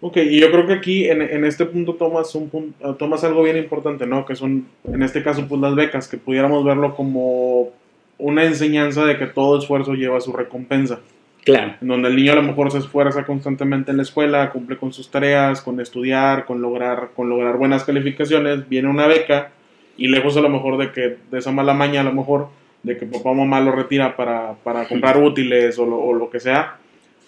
Ok, 0.00 0.18
y 0.18 0.38
yo 0.38 0.50
creo 0.52 0.66
que 0.66 0.74
aquí 0.74 1.08
en, 1.08 1.44
este 1.44 1.64
punto 1.64 1.94
tomas, 1.94 2.32
un 2.36 2.74
tomas 2.98 3.24
algo 3.24 3.42
bien 3.42 3.56
importante, 3.56 4.06
¿no? 4.06 4.24
Que 4.24 4.36
son, 4.36 4.66
en 4.84 5.02
este 5.02 5.24
caso, 5.24 5.46
pues 5.48 5.60
las 5.60 5.74
becas, 5.74 6.06
que 6.06 6.16
pudiéramos 6.16 6.64
verlo 6.64 6.94
como 6.94 7.70
una 8.18 8.44
enseñanza 8.44 9.04
de 9.04 9.18
que 9.18 9.26
todo 9.26 9.58
esfuerzo 9.58 9.94
lleva 9.94 10.20
su 10.20 10.32
recompensa. 10.32 11.00
Claro. 11.44 11.74
En 11.80 11.88
donde 11.88 12.08
el 12.08 12.16
niño 12.16 12.32
a 12.32 12.36
lo 12.36 12.42
mejor 12.42 12.70
se 12.70 12.78
esfuerza 12.78 13.24
constantemente 13.24 13.90
en 13.90 13.96
la 13.96 14.02
escuela, 14.04 14.50
cumple 14.50 14.76
con 14.76 14.92
sus 14.92 15.10
tareas, 15.10 15.62
con 15.62 15.80
estudiar, 15.80 16.44
con 16.44 16.60
lograr, 16.60 17.10
con 17.16 17.28
lograr 17.28 17.56
buenas 17.56 17.84
calificaciones, 17.84 18.68
viene 18.68 18.88
una 18.88 19.06
beca 19.06 19.50
y 19.96 20.08
lejos 20.08 20.36
a 20.36 20.40
lo 20.40 20.48
mejor 20.48 20.76
de 20.76 20.92
que 20.92 21.16
de 21.30 21.38
esa 21.38 21.50
mala 21.50 21.74
maña 21.74 22.02
a 22.02 22.04
lo 22.04 22.12
mejor 22.12 22.48
de 22.82 22.96
que 22.96 23.06
papá 23.06 23.30
o 23.30 23.34
mamá 23.34 23.60
lo 23.60 23.72
retira 23.72 24.14
para, 24.14 24.54
para 24.62 24.86
comprar 24.86 25.16
útiles 25.16 25.78
o 25.78 25.86
lo, 25.86 25.98
o 25.98 26.12
lo 26.12 26.30
que 26.30 26.38
sea, 26.38 26.76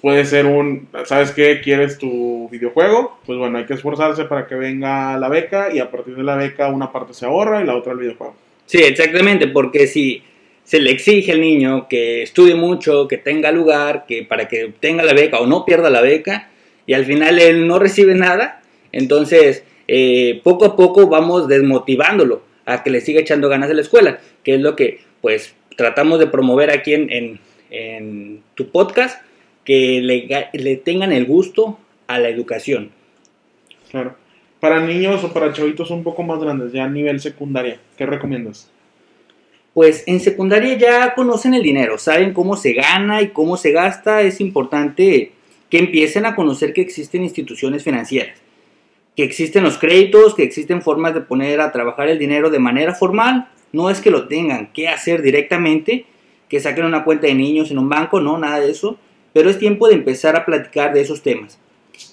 puede 0.01 0.25
ser 0.25 0.47
un, 0.47 0.89
¿sabes 1.05 1.33
qué? 1.33 1.61
¿Quieres 1.61 1.99
tu 1.99 2.49
videojuego? 2.51 3.19
Pues 3.27 3.39
bueno, 3.39 3.59
hay 3.59 3.67
que 3.67 3.75
esforzarse 3.75 4.25
para 4.25 4.47
que 4.47 4.55
venga 4.55 5.17
la 5.19 5.29
beca 5.29 5.73
y 5.73 5.79
a 5.79 5.91
partir 5.91 6.17
de 6.17 6.23
la 6.23 6.37
beca 6.37 6.69
una 6.69 6.91
parte 6.91 7.15
se 7.15 7.27
ahorra 7.27 7.63
y 7.63 7.67
la 7.67 7.77
otra 7.77 7.93
el 7.93 7.99
videojuego. 7.99 8.35
Sí, 8.67 8.79
exactamente, 8.79 9.49
porque 9.49 9.87
si 9.87 10.23
se 10.65 10.81
le 10.81 10.91
exige 10.91 11.33
al 11.33 11.41
niño 11.41 11.89
que 11.89 12.23
estudie 12.23 12.55
mucho, 12.55 13.09
que 13.09 13.19
tenga 13.19 13.51
lugar, 13.53 14.05
que 14.07 14.23
para 14.23 14.49
que 14.49 14.73
tenga 14.81 15.03
la 15.03 15.13
beca 15.13 15.41
o 15.41 15.47
no 15.47 15.65
pierda 15.65 15.91
la 15.91 16.01
beca 16.01 16.49
y 16.87 16.95
al 16.95 17.05
final 17.05 17.39
él 17.39 17.67
no 17.67 17.79
recibe 17.79 18.15
nada, 18.15 18.63
entonces 18.93 19.65
eh, 19.89 20.41
poco 20.45 20.65
a 20.65 20.77
poco 20.77 21.09
vamos 21.09 21.49
desmotivándolo 21.49 22.43
a 22.65 22.83
que 22.83 22.91
le 22.91 23.01
siga 23.01 23.21
echando 23.21 23.49
ganas 23.49 23.69
de 23.69 23.75
la 23.75 23.83
escuela, 23.83 24.21
que 24.45 24.55
es 24.55 24.61
lo 24.61 24.77
que 24.77 25.01
pues 25.21 25.55
tratamos 25.77 26.19
de 26.19 26.29
promover 26.29 26.71
aquí 26.71 26.95
en, 26.95 27.41
en 27.71 28.43
tu 28.55 28.71
podcast 28.71 29.21
que 29.65 30.01
le, 30.53 30.77
tengan 30.77 31.13
el 31.13 31.27
gusto 31.27 31.79
a 32.07 32.19
la 32.19 32.29
educación. 32.29 32.91
Claro. 33.91 34.17
Para 34.59 34.81
niños 34.81 35.25
o 35.25 35.33
para 35.33 35.53
chavitos 35.53 35.91
un 35.91 36.03
poco 36.03 36.23
más 36.23 36.41
grandes, 36.41 36.73
ya 36.73 36.85
a 36.85 36.89
nivel 36.89 37.21
secundaria, 37.21 37.81
¿qué 37.97 38.07
recomiendas? 38.07 38.71
Pues 39.73 40.05
en 40.07 40.21
secundaria 40.21 40.77
ya 40.77 41.15
conocen 41.15 41.55
el 41.55 41.63
dinero, 41.63 41.97
saben 41.97 42.35
cómo 42.35 42.57
se 42.57 42.73
gana 42.73 43.23
y 43.23 43.29
cómo 43.29 43.57
se 43.57 43.71
gasta. 43.71 44.23
Es 44.23 44.41
importante 44.41 45.33
que 45.71 45.79
empiecen 45.79 46.27
a 46.27 46.35
conocer 46.35 46.73
que 46.73 46.81
existen 46.81 47.23
instituciones 47.23 47.85
financieras, 47.85 48.37
que 49.17 49.23
existen 49.23 49.63
los 49.63 49.79
créditos, 49.79 50.35
que 50.35 50.43
existen 50.43 50.83
formas 50.83 51.15
de 51.15 51.21
poner 51.21 51.61
a 51.61 51.73
trabajar 51.73 52.09
el 52.09 52.19
dinero 52.19 52.51
de 52.51 52.59
manera 52.59 52.95
formal. 52.95 53.49
No 53.73 53.89
es 53.89 54.01
que 54.01 54.11
lo 54.11 54.27
tengan 54.27 54.73
que 54.73 54.89
hacer 54.89 55.23
directamente, 55.23 56.05
que 56.49 56.61
saquen 56.61 56.85
una 56.85 57.05
cuenta 57.05 57.29
de 57.29 57.35
niños 57.35 57.71
en 57.71 57.79
un 57.79 57.89
banco, 57.89 58.21
no, 58.21 58.37
nada 58.37 58.59
de 58.59 58.73
eso 58.73 58.99
pero 59.33 59.51
es 59.51 59.59
tiempo 59.59 59.89
de 59.89 59.95
empezar 59.95 60.37
a 60.37 60.45
platicar 60.45 60.93
de 60.93 61.01
esos 61.01 61.23
temas. 61.23 61.59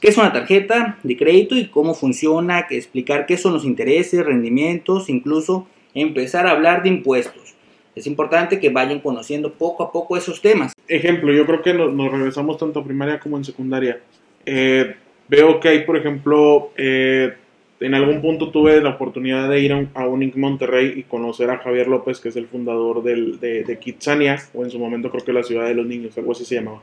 ¿Qué 0.01 0.09
es 0.09 0.17
una 0.17 0.33
tarjeta 0.33 0.97
de 1.03 1.17
crédito 1.17 1.55
y 1.55 1.67
cómo 1.67 1.93
funciona? 1.93 2.67
explicar 2.69 3.25
qué 3.25 3.37
son 3.37 3.53
los 3.53 3.65
intereses, 3.65 4.25
rendimientos, 4.25 5.09
incluso 5.09 5.67
empezar 5.93 6.45
a 6.45 6.51
hablar 6.51 6.83
de 6.83 6.89
impuestos. 6.89 7.55
Es 7.95 8.05
importante 8.05 8.59
que 8.59 8.69
vayan 8.69 8.99
conociendo 8.99 9.53
poco 9.53 9.83
a 9.83 9.91
poco 9.91 10.17
esos 10.17 10.41
temas. 10.41 10.73
Ejemplo, 10.87 11.33
yo 11.33 11.45
creo 11.47 11.63
que 11.63 11.73
nos, 11.73 12.11
regresamos 12.11 12.57
tanto 12.57 12.79
en 12.79 12.85
primaria 12.85 13.19
como 13.19 13.37
en 13.37 13.43
secundaria. 13.43 13.99
Eh, 14.45 14.95
veo 15.27 15.59
que 15.59 15.69
hay, 15.69 15.79
por 15.83 15.97
ejemplo, 15.97 16.71
eh, 16.77 17.33
en 17.79 17.93
algún 17.95 18.21
punto 18.21 18.51
tuve 18.51 18.79
la 18.81 18.91
oportunidad 18.91 19.49
de 19.49 19.59
ir 19.61 19.73
a, 19.73 19.87
a 19.95 20.07
Unic 20.07 20.35
Monterrey 20.35 20.93
y 20.95 21.03
conocer 21.03 21.49
a 21.49 21.57
Javier 21.57 21.87
López, 21.87 22.19
que 22.19 22.29
es 22.29 22.35
el 22.35 22.47
fundador 22.47 23.01
del, 23.01 23.39
de, 23.39 23.63
de 23.63 23.79
Kitsania, 23.79 24.37
o 24.53 24.63
en 24.63 24.69
su 24.69 24.77
momento 24.77 25.09
creo 25.09 25.25
que 25.25 25.33
la 25.33 25.43
ciudad 25.43 25.65
de 25.65 25.73
los 25.73 25.87
niños, 25.87 26.15
algo 26.17 26.33
así 26.33 26.45
se 26.45 26.55
llamaba. 26.55 26.81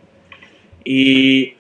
Y 0.85 1.55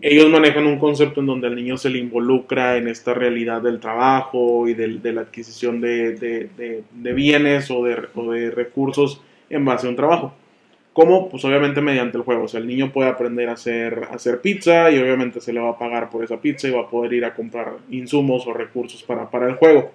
ellos 0.00 0.28
manejan 0.28 0.66
un 0.66 0.78
concepto 0.78 1.20
en 1.20 1.26
donde 1.26 1.46
al 1.46 1.54
niño 1.54 1.76
se 1.76 1.88
le 1.88 1.98
involucra 1.98 2.76
en 2.76 2.88
esta 2.88 3.14
realidad 3.14 3.62
del 3.62 3.78
trabajo 3.78 4.66
y 4.66 4.74
de, 4.74 5.12
la 5.12 5.20
adquisición 5.20 5.80
de, 5.80 6.82
bienes 7.14 7.70
o, 7.70 7.84
de, 7.84 8.50
recursos 8.50 9.22
en 9.48 9.64
base 9.64 9.86
a 9.86 9.90
un 9.90 9.96
trabajo. 9.96 10.34
¿Cómo? 10.92 11.28
Pues 11.30 11.44
obviamente 11.44 11.80
mediante 11.80 12.18
el 12.18 12.24
juego. 12.24 12.44
O 12.44 12.48
sea, 12.48 12.60
el 12.60 12.66
niño 12.66 12.92
puede 12.92 13.08
aprender 13.08 13.48
a 13.48 13.52
hacer, 13.52 14.08
a 14.10 14.14
hacer 14.14 14.40
pizza 14.40 14.90
y 14.90 14.98
obviamente 14.98 15.40
se 15.40 15.52
le 15.52 15.60
va 15.60 15.70
a 15.70 15.78
pagar 15.78 16.10
por 16.10 16.24
esa 16.24 16.40
pizza 16.40 16.68
y 16.68 16.72
va 16.72 16.82
a 16.82 16.90
poder 16.90 17.12
ir 17.14 17.24
a 17.24 17.34
comprar 17.34 17.74
insumos 17.90 18.46
o 18.46 18.52
recursos 18.52 19.02
para, 19.02 19.30
para 19.30 19.48
el 19.48 19.54
juego. 19.54 19.92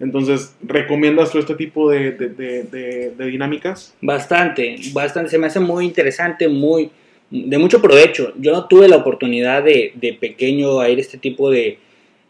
Entonces, 0.00 0.56
¿recomiendas 0.62 1.30
tú 1.30 1.38
este 1.38 1.54
tipo 1.54 1.88
de, 1.88 2.12
de, 2.12 3.26
dinámicas? 3.26 3.94
Bastante, 4.00 4.76
bastante. 4.92 5.30
Se 5.30 5.38
me 5.38 5.46
hace 5.46 5.60
muy 5.60 5.84
interesante, 5.84 6.48
muy, 6.48 6.90
de 7.34 7.58
mucho 7.58 7.82
provecho. 7.82 8.32
Yo 8.38 8.52
no 8.52 8.68
tuve 8.68 8.88
la 8.88 8.96
oportunidad 8.96 9.64
de, 9.64 9.90
de 9.96 10.12
pequeño 10.12 10.80
a 10.80 10.88
ir 10.88 10.98
a 10.98 11.00
este 11.00 11.18
tipo 11.18 11.50
de, 11.50 11.78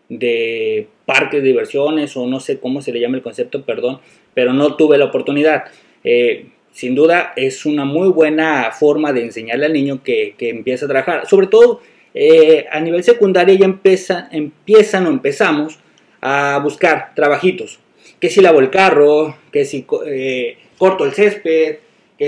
de 0.09 0.87
parques 1.05 1.43
de 1.43 1.49
diversiones 1.49 2.17
o 2.17 2.27
no 2.27 2.41
sé 2.41 2.59
cómo 2.59 2.81
se 2.81 2.91
le 2.91 3.01
llama 3.01 3.19
el 3.19 3.23
concepto, 3.23 3.63
perdón, 3.65 4.01
pero 4.33 4.55
no 4.55 4.77
tuve 4.77 4.97
la 4.97 5.05
oportunidad. 5.05 5.65
Eh, 6.05 6.47
sin 6.73 6.95
duda 6.95 7.35
es 7.37 7.67
una 7.67 7.85
muy 7.85 8.09
buena 8.09 8.71
forma 8.73 9.13
de 9.13 9.25
enseñarle 9.25 9.67
al 9.67 9.75
niño 9.75 10.03
que, 10.03 10.35
que 10.39 10.49
empieza 10.49 10.87
a 10.87 10.89
trabajar. 10.89 11.27
Sobre 11.29 11.49
todo 11.49 11.83
eh, 12.15 12.65
a 12.71 12.81
nivel 12.81 13.05
secundario 13.05 13.55
ya 13.55 13.67
empieza, 13.67 14.29
empiezan 14.33 15.07
o 15.07 15.11
empezamos 15.11 15.79
a 16.23 16.59
buscar 16.63 17.13
trabajitos. 17.15 17.79
Que 18.21 18.31
si 18.31 18.41
lavo 18.41 18.61
el 18.61 18.71
carro, 18.71 19.37
que 19.53 19.67
si 19.67 19.85
eh, 20.07 20.57
corto 20.79 21.05
el 21.05 21.13
césped, 21.13 21.77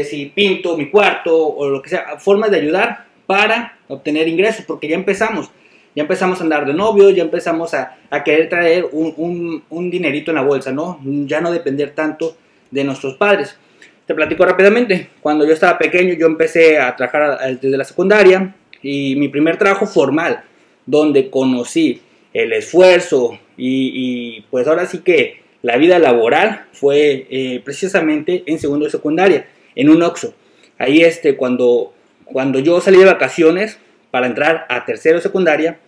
si 0.04 0.26
pinto 0.26 0.76
mi 0.76 0.90
cuarto 0.90 1.36
o 1.36 1.68
lo 1.68 1.82
que 1.82 1.90
sea, 1.90 2.18
formas 2.18 2.50
de 2.50 2.58
ayudar 2.58 3.06
para 3.26 3.78
obtener 3.88 4.28
ingresos, 4.28 4.64
porque 4.64 4.88
ya 4.88 4.94
empezamos, 4.94 5.50
ya 5.94 6.02
empezamos 6.02 6.40
a 6.40 6.44
andar 6.44 6.66
de 6.66 6.74
novio, 6.74 7.10
ya 7.10 7.22
empezamos 7.22 7.74
a, 7.74 7.96
querer 8.24 8.48
traer 8.48 8.86
un, 8.92 9.62
un, 9.68 9.90
dinerito 9.90 10.30
en 10.30 10.36
la 10.36 10.42
bolsa, 10.42 10.72
¿no? 10.72 11.00
Ya 11.04 11.40
no 11.40 11.52
depender 11.52 11.90
tanto 11.90 12.36
de 12.70 12.84
nuestros 12.84 13.14
padres. 13.14 13.56
Te 14.06 14.14
platico 14.14 14.44
rápidamente, 14.44 15.10
cuando 15.20 15.44
yo 15.44 15.52
estaba 15.52 15.78
pequeño 15.78 16.14
yo 16.14 16.26
empecé 16.26 16.78
a 16.78 16.94
trabajar 16.94 17.58
desde 17.60 17.76
la 17.76 17.84
secundaria 17.84 18.54
y 18.80 19.16
mi 19.16 19.28
primer 19.28 19.56
trabajo 19.56 19.86
formal, 19.86 20.44
donde 20.86 21.28
conocí 21.28 22.00
el 22.32 22.52
esfuerzo 22.52 23.38
y, 23.56 24.42
pues 24.50 24.68
ahora 24.68 24.86
sí 24.86 24.98
que 24.98 25.40
la 25.62 25.76
vida 25.76 25.98
laboral 25.98 26.66
fue 26.72 27.26
eh, 27.30 27.60
precisamente 27.64 28.44
en 28.46 28.60
segundo 28.60 28.84
de 28.84 28.92
secundaria 28.92 29.46
en 29.76 29.88
un 29.88 30.02
OXO. 30.02 30.34
Ahí 30.78 31.02
este, 31.02 31.36
cuando, 31.36 31.94
cuando 32.24 32.58
yo 32.58 32.80
salí 32.80 32.98
de 32.98 33.04
vacaciones 33.04 33.78
para 34.10 34.26
entrar 34.26 34.66
a 34.68 34.84
tercero 34.84 35.20
secundaria, 35.20 35.78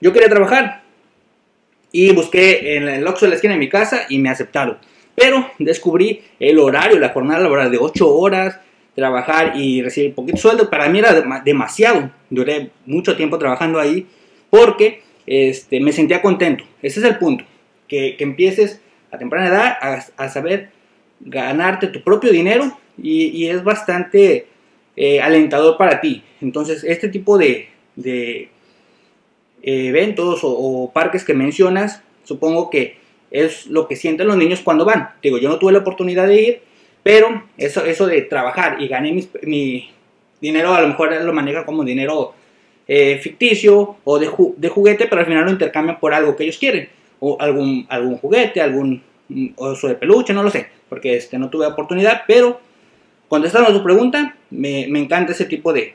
yo 0.00 0.12
quería 0.12 0.28
trabajar. 0.28 0.82
Y 1.92 2.12
busqué 2.12 2.76
en 2.76 2.88
el 2.88 3.06
Oxxo 3.06 3.26
de 3.26 3.30
la 3.30 3.34
esquina 3.34 3.54
de 3.54 3.58
mi 3.58 3.68
casa 3.68 4.02
y 4.08 4.18
me 4.18 4.30
aceptaron. 4.30 4.78
Pero 5.16 5.50
descubrí 5.58 6.22
el 6.38 6.58
horario, 6.58 6.98
la 6.98 7.08
jornada 7.08 7.40
laboral 7.40 7.70
de 7.70 7.78
8 7.78 8.08
horas, 8.08 8.60
trabajar 8.94 9.56
y 9.56 9.82
recibir 9.82 10.14
poquito 10.14 10.38
sueldo. 10.38 10.70
Para 10.70 10.88
mí 10.88 11.00
era 11.00 11.40
demasiado. 11.44 12.10
Duré 12.30 12.70
mucho 12.86 13.16
tiempo 13.16 13.38
trabajando 13.38 13.80
ahí 13.80 14.06
porque 14.50 15.02
este, 15.26 15.80
me 15.80 15.92
sentía 15.92 16.22
contento. 16.22 16.64
Ese 16.80 17.00
es 17.00 17.06
el 17.06 17.18
punto. 17.18 17.44
Que, 17.88 18.16
que 18.16 18.24
empieces 18.24 18.80
a 19.10 19.18
temprana 19.18 19.48
edad 19.48 19.76
a, 19.80 20.24
a, 20.24 20.28
saber 20.28 20.70
ganarte 21.18 21.88
tu 21.88 22.02
propio 22.04 22.30
dinero 22.30 22.78
y, 22.96 23.46
es 23.46 23.64
bastante 23.64 24.46
eh, 24.96 25.20
alentador 25.20 25.76
para 25.76 26.00
ti. 26.00 26.22
Entonces, 26.40 26.84
este 26.84 27.08
tipo 27.08 27.38
de, 27.38 27.68
de 27.96 28.48
eventos 29.62 30.40
o, 30.42 30.90
parques 30.92 31.24
que 31.24 31.34
mencionas, 31.34 32.02
supongo 32.24 32.70
que 32.70 32.98
es 33.30 33.66
lo 33.66 33.86
que 33.86 33.96
sienten 33.96 34.26
los 34.26 34.36
niños 34.36 34.60
cuando 34.60 34.84
van. 34.84 35.10
Digo, 35.22 35.38
yo 35.38 35.48
no 35.48 35.58
tuve 35.58 35.72
la 35.72 35.78
oportunidad 35.78 36.26
de 36.26 36.42
ir, 36.42 36.60
pero 37.02 37.44
eso, 37.56 37.84
eso 37.84 38.06
de 38.06 38.22
trabajar 38.22 38.80
y 38.82 38.88
gané 38.88 39.26
mi 39.42 39.90
dinero, 40.40 40.74
a 40.74 40.80
lo 40.80 40.88
mejor 40.88 41.12
lo 41.22 41.32
maneja 41.32 41.64
como 41.64 41.84
dinero 41.84 42.34
eh, 42.92 43.18
ficticio 43.18 43.98
o 44.02 44.18
de, 44.18 44.28
de, 44.56 44.68
juguete, 44.68 45.06
pero 45.06 45.20
al 45.20 45.26
final 45.26 45.44
lo 45.44 45.52
intercambian 45.52 46.00
por 46.00 46.12
algo 46.12 46.34
que 46.34 46.42
ellos 46.42 46.58
quieren. 46.58 46.88
O 47.20 47.36
algún, 47.38 47.86
algún 47.88 48.16
juguete, 48.16 48.60
algún 48.60 49.00
oso 49.56 49.86
de 49.86 49.94
peluche, 49.94 50.32
no 50.32 50.42
lo 50.42 50.50
sé, 50.50 50.66
porque 50.88 51.14
este, 51.14 51.38
no 51.38 51.50
tuve 51.50 51.66
oportunidad, 51.66 52.22
pero 52.26 52.60
contestando 53.30 53.70
a 53.70 53.72
tu 53.72 53.82
pregunta, 53.84 54.34
me, 54.50 54.88
me 54.90 54.98
encanta 54.98 55.30
ese 55.30 55.44
tipo 55.44 55.72
de, 55.72 55.94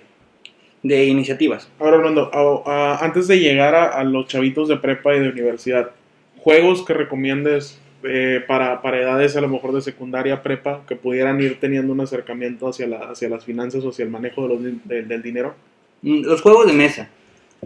de 0.81 1.05
iniciativas. 1.05 1.69
Ahora, 1.79 1.97
Orlando, 1.97 2.31
antes 2.65 3.27
de 3.27 3.39
llegar 3.39 3.75
a, 3.75 3.89
a, 3.89 4.05
los 4.05 4.27
chavitos 4.27 4.69
de 4.69 4.77
prepa 4.77 5.13
y 5.13 5.19
de 5.19 5.29
universidad, 5.29 5.91
juegos 6.37 6.85
que 6.85 6.93
recomiendes 6.93 7.77
eh, 8.03 8.41
para, 8.47 8.81
para, 8.81 9.01
edades 9.01 9.35
a 9.35 9.41
lo 9.41 9.49
mejor 9.49 9.73
de 9.73 9.81
secundaria, 9.81 10.41
prepa, 10.43 10.83
que 10.87 10.95
pudieran 10.95 11.41
ir 11.41 11.59
teniendo 11.59 11.91
un 11.91 11.99
acercamiento 11.99 12.69
hacia, 12.69 12.87
la, 12.87 12.99
hacia 12.99 13.27
las 13.27 13.43
finanzas 13.43 13.83
o 13.83 13.89
hacia 13.89 14.05
el 14.05 14.11
manejo 14.11 14.43
de 14.43 14.47
los, 14.47 14.63
de, 14.85 15.03
del 15.03 15.21
dinero? 15.21 15.55
Mm, 16.03 16.21
los 16.21 16.41
juegos 16.41 16.67
de 16.67 16.73
mesa. 16.73 17.09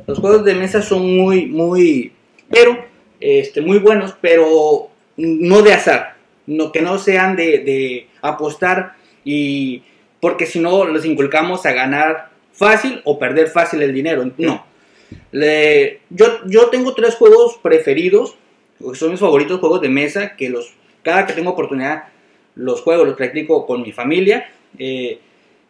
Los 0.08 0.18
juegos 0.18 0.44
de 0.46 0.56
mesa 0.56 0.82
son 0.82 1.16
muy, 1.16 1.46
muy, 1.46 2.12
pero, 2.50 2.76
este, 3.20 3.62
muy 3.62 3.78
buenos, 3.78 4.16
pero 4.20 4.90
no 5.16 5.62
de 5.62 5.74
azar. 5.74 6.16
No, 6.48 6.72
que 6.72 6.82
no 6.82 6.98
sean 6.98 7.36
de, 7.36 7.60
de 7.60 8.08
apostar 8.24 8.96
y 9.32 9.84
porque 10.20 10.48
si 10.48 10.60
no 10.60 10.86
los 10.86 11.06
inculcamos 11.06 11.64
a 11.68 11.72
ganar 11.72 12.30
fácil 12.52 13.02
o 13.06 13.20
perder 13.20 13.48
fácil 13.48 13.80
el 13.84 13.94
dinero. 13.94 14.32
No. 14.40 14.66
Le, 15.32 16.02
yo, 16.10 16.26
yo 16.48 16.70
tengo 16.70 16.96
tres 16.96 17.14
juegos 17.14 17.60
preferidos, 17.62 18.36
son 18.94 19.12
mis 19.12 19.20
favoritos 19.20 19.60
juegos 19.60 19.82
de 19.82 19.90
mesa, 19.90 20.36
que 20.36 20.50
los, 20.50 20.74
cada 21.04 21.28
que 21.28 21.34
tengo 21.34 21.52
oportunidad 21.52 22.06
los 22.56 22.82
juego, 22.82 23.06
los 23.06 23.16
practico 23.16 23.68
con 23.68 23.84
mi 23.84 23.92
familia, 23.92 24.50
eh, 24.80 25.20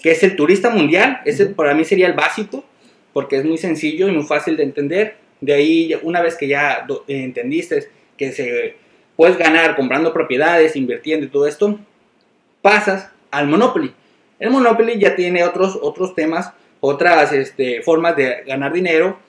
que 0.01 0.11
es 0.11 0.23
el 0.23 0.37
turista 0.37 0.69
mundial, 0.69 1.19
ese 1.25 1.47
para 1.47 1.73
mí 1.73 1.83
sería 1.83 2.07
el 2.07 2.13
básico, 2.13 2.63
porque 3.11 3.37
es 3.37 3.43
muy 3.43 3.57
sencillo 3.57 4.07
y 4.07 4.11
muy 4.11 4.23
fácil 4.23 4.55
de 4.55 4.63
entender. 4.63 5.17
De 5.41 5.53
ahí, 5.53 5.93
una 6.03 6.21
vez 6.21 6.35
que 6.35 6.47
ya 6.47 6.87
entendiste 7.07 7.89
que 8.17 8.31
se 8.31 8.75
puedes 9.17 9.37
ganar 9.37 9.75
comprando 9.75 10.13
propiedades, 10.13 10.77
invirtiendo 10.77 11.25
y 11.25 11.29
todo 11.29 11.45
esto, 11.45 11.77
pasas 12.61 13.11
al 13.31 13.47
Monopoly. 13.47 13.93
El 14.39 14.51
Monopoly 14.51 14.99
ya 14.99 15.15
tiene 15.15 15.43
otros, 15.43 15.77
otros 15.81 16.15
temas, 16.15 16.51
otras 16.79 17.33
este, 17.33 17.81
formas 17.81 18.15
de 18.15 18.43
ganar 18.47 18.71
dinero, 18.71 19.19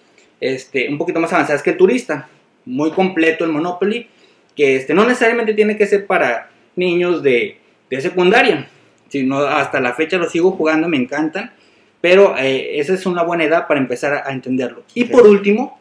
este, 0.41 0.89
un 0.89 0.99
poquito 0.99 1.21
más 1.21 1.33
avanzadas 1.33 1.63
que 1.63 1.71
el 1.71 1.77
turista. 1.77 2.29
Muy 2.65 2.91
completo 2.93 3.45
el 3.45 3.51
Monopoly, 3.53 4.09
que 4.55 4.77
este, 4.77 4.95
no 4.95 5.05
necesariamente 5.05 5.55
tiene 5.55 5.77
que 5.77 5.87
ser 5.87 6.07
para 6.07 6.51
niños 6.77 7.23
de, 7.23 7.59
de 7.89 8.01
secundaria, 8.01 8.69
sino 9.09 9.39
hasta 9.41 9.81
la 9.81 9.95
fecha 9.95 10.19
lo 10.19 10.29
sigo 10.29 10.53
jugando, 10.53 10.89
me 10.89 10.97
encantan, 10.97 11.53
pero 12.01 12.37
eh, 12.39 12.79
esa 12.79 12.95
es 12.95 13.07
una 13.07 13.23
buena 13.23 13.45
edad 13.45 13.67
para 13.67 13.81
empezar 13.81 14.15
a, 14.15 14.29
a 14.29 14.33
entenderlo. 14.33 14.85
Y 14.95 15.05
por 15.05 15.27
último, 15.27 15.81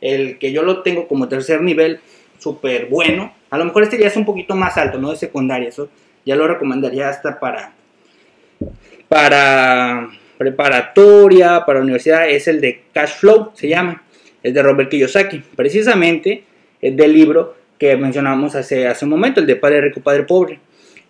el 0.00 0.38
que 0.38 0.52
yo 0.52 0.62
lo 0.62 0.82
tengo 0.82 1.06
como 1.06 1.28
tercer 1.28 1.60
nivel, 1.62 2.00
súper 2.38 2.86
bueno, 2.86 3.32
a 3.50 3.58
lo 3.58 3.64
mejor 3.64 3.84
este 3.84 3.98
ya 3.98 4.08
es 4.08 4.16
un 4.16 4.24
poquito 4.24 4.56
más 4.56 4.76
alto, 4.76 4.98
no 4.98 5.10
de 5.10 5.16
secundaria, 5.16 5.68
eso 5.68 5.88
ya 6.24 6.36
lo 6.36 6.46
recomendaría 6.46 7.08
hasta 7.08 7.38
para, 7.38 7.72
para 9.08 10.08
preparatoria, 10.38 11.64
para 11.66 11.80
universidad, 11.80 12.28
es 12.28 12.48
el 12.48 12.60
de 12.60 12.82
Cash 12.92 13.16
Flow, 13.18 13.50
se 13.54 13.68
llama, 13.68 14.02
es 14.42 14.54
de 14.54 14.62
Robert 14.62 14.90
Kiyosaki, 14.90 15.42
precisamente 15.56 16.44
es 16.80 16.96
del 16.96 17.12
libro 17.12 17.56
que 17.78 17.96
mencionamos 17.96 18.54
hace, 18.54 18.86
hace 18.86 19.04
un 19.04 19.10
momento, 19.10 19.40
el 19.40 19.46
de 19.46 19.56
Padre 19.56 19.80
Rico, 19.80 20.00
Padre 20.00 20.24
Pobre. 20.24 20.60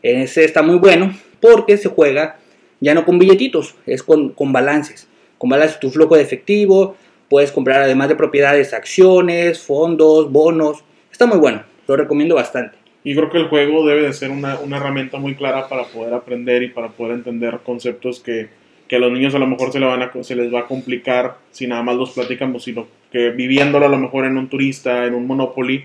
Ese 0.03 0.45
está 0.45 0.63
muy 0.63 0.77
bueno 0.77 1.15
porque 1.41 1.77
se 1.77 1.89
juega 1.89 2.37
ya 2.81 2.95
no 2.95 3.05
con 3.05 3.19
billetitos, 3.19 3.75
es 3.87 4.03
con, 4.03 4.31
con 4.31 4.53
balances. 4.53 5.09
Con 5.39 5.51
balances 5.51 5.81
tu 5.81 5.91
flujo 5.91 6.17
de 6.17 6.23
efectivo, 6.23 6.97
puedes 7.29 7.53
comprar 7.53 7.83
además 7.83 8.09
de 8.09 8.17
propiedades, 8.17 8.75
acciones, 8.75 9.61
fondos, 9.61 10.31
bonos. 10.31 10.85
Está 11.11 11.27
muy 11.27 11.39
bueno, 11.39 11.63
lo 11.87 11.97
recomiendo 11.97 12.35
bastante. 12.35 12.84
Y 13.05 13.15
creo 13.15 13.31
que 13.31 13.39
el 13.39 13.49
juego 13.49 13.87
debe 13.87 14.03
de 14.03 14.13
ser 14.15 14.31
una, 14.31 14.59
una 14.59 14.79
herramienta 14.79 15.19
muy 15.19 15.35
clara 15.35 15.69
para 15.69 15.85
poder 15.85 16.15
aprender 16.15 16.63
y 16.63 16.69
para 16.69 16.89
poder 16.89 17.13
entender 17.13 17.61
conceptos 17.63 18.19
que, 18.19 18.49
que 18.89 18.97
a 18.97 18.99
los 18.99 19.13
niños 19.13 19.35
a 19.35 19.39
lo 19.39 19.47
mejor 19.47 19.71
se, 19.73 19.79
le 19.79 19.87
van 19.87 20.03
a, 20.03 20.11
se 20.23 20.35
les 20.35 20.53
va 20.53 20.61
a 20.61 20.67
complicar 20.67 21.37
si 21.51 21.67
nada 21.67 21.83
más 21.83 21.97
los 21.97 22.13
platicamos, 22.13 22.65
sino 22.65 22.87
que 23.13 23.31
viviéndolo 23.31 23.87
a 23.87 23.91
lo 23.91 23.99
mejor 23.99 24.25
en 24.25 24.39
un 24.39 24.49
turista, 24.49 25.05
en 25.05 25.15
un 25.15 25.27
Monopoly, 25.27 25.85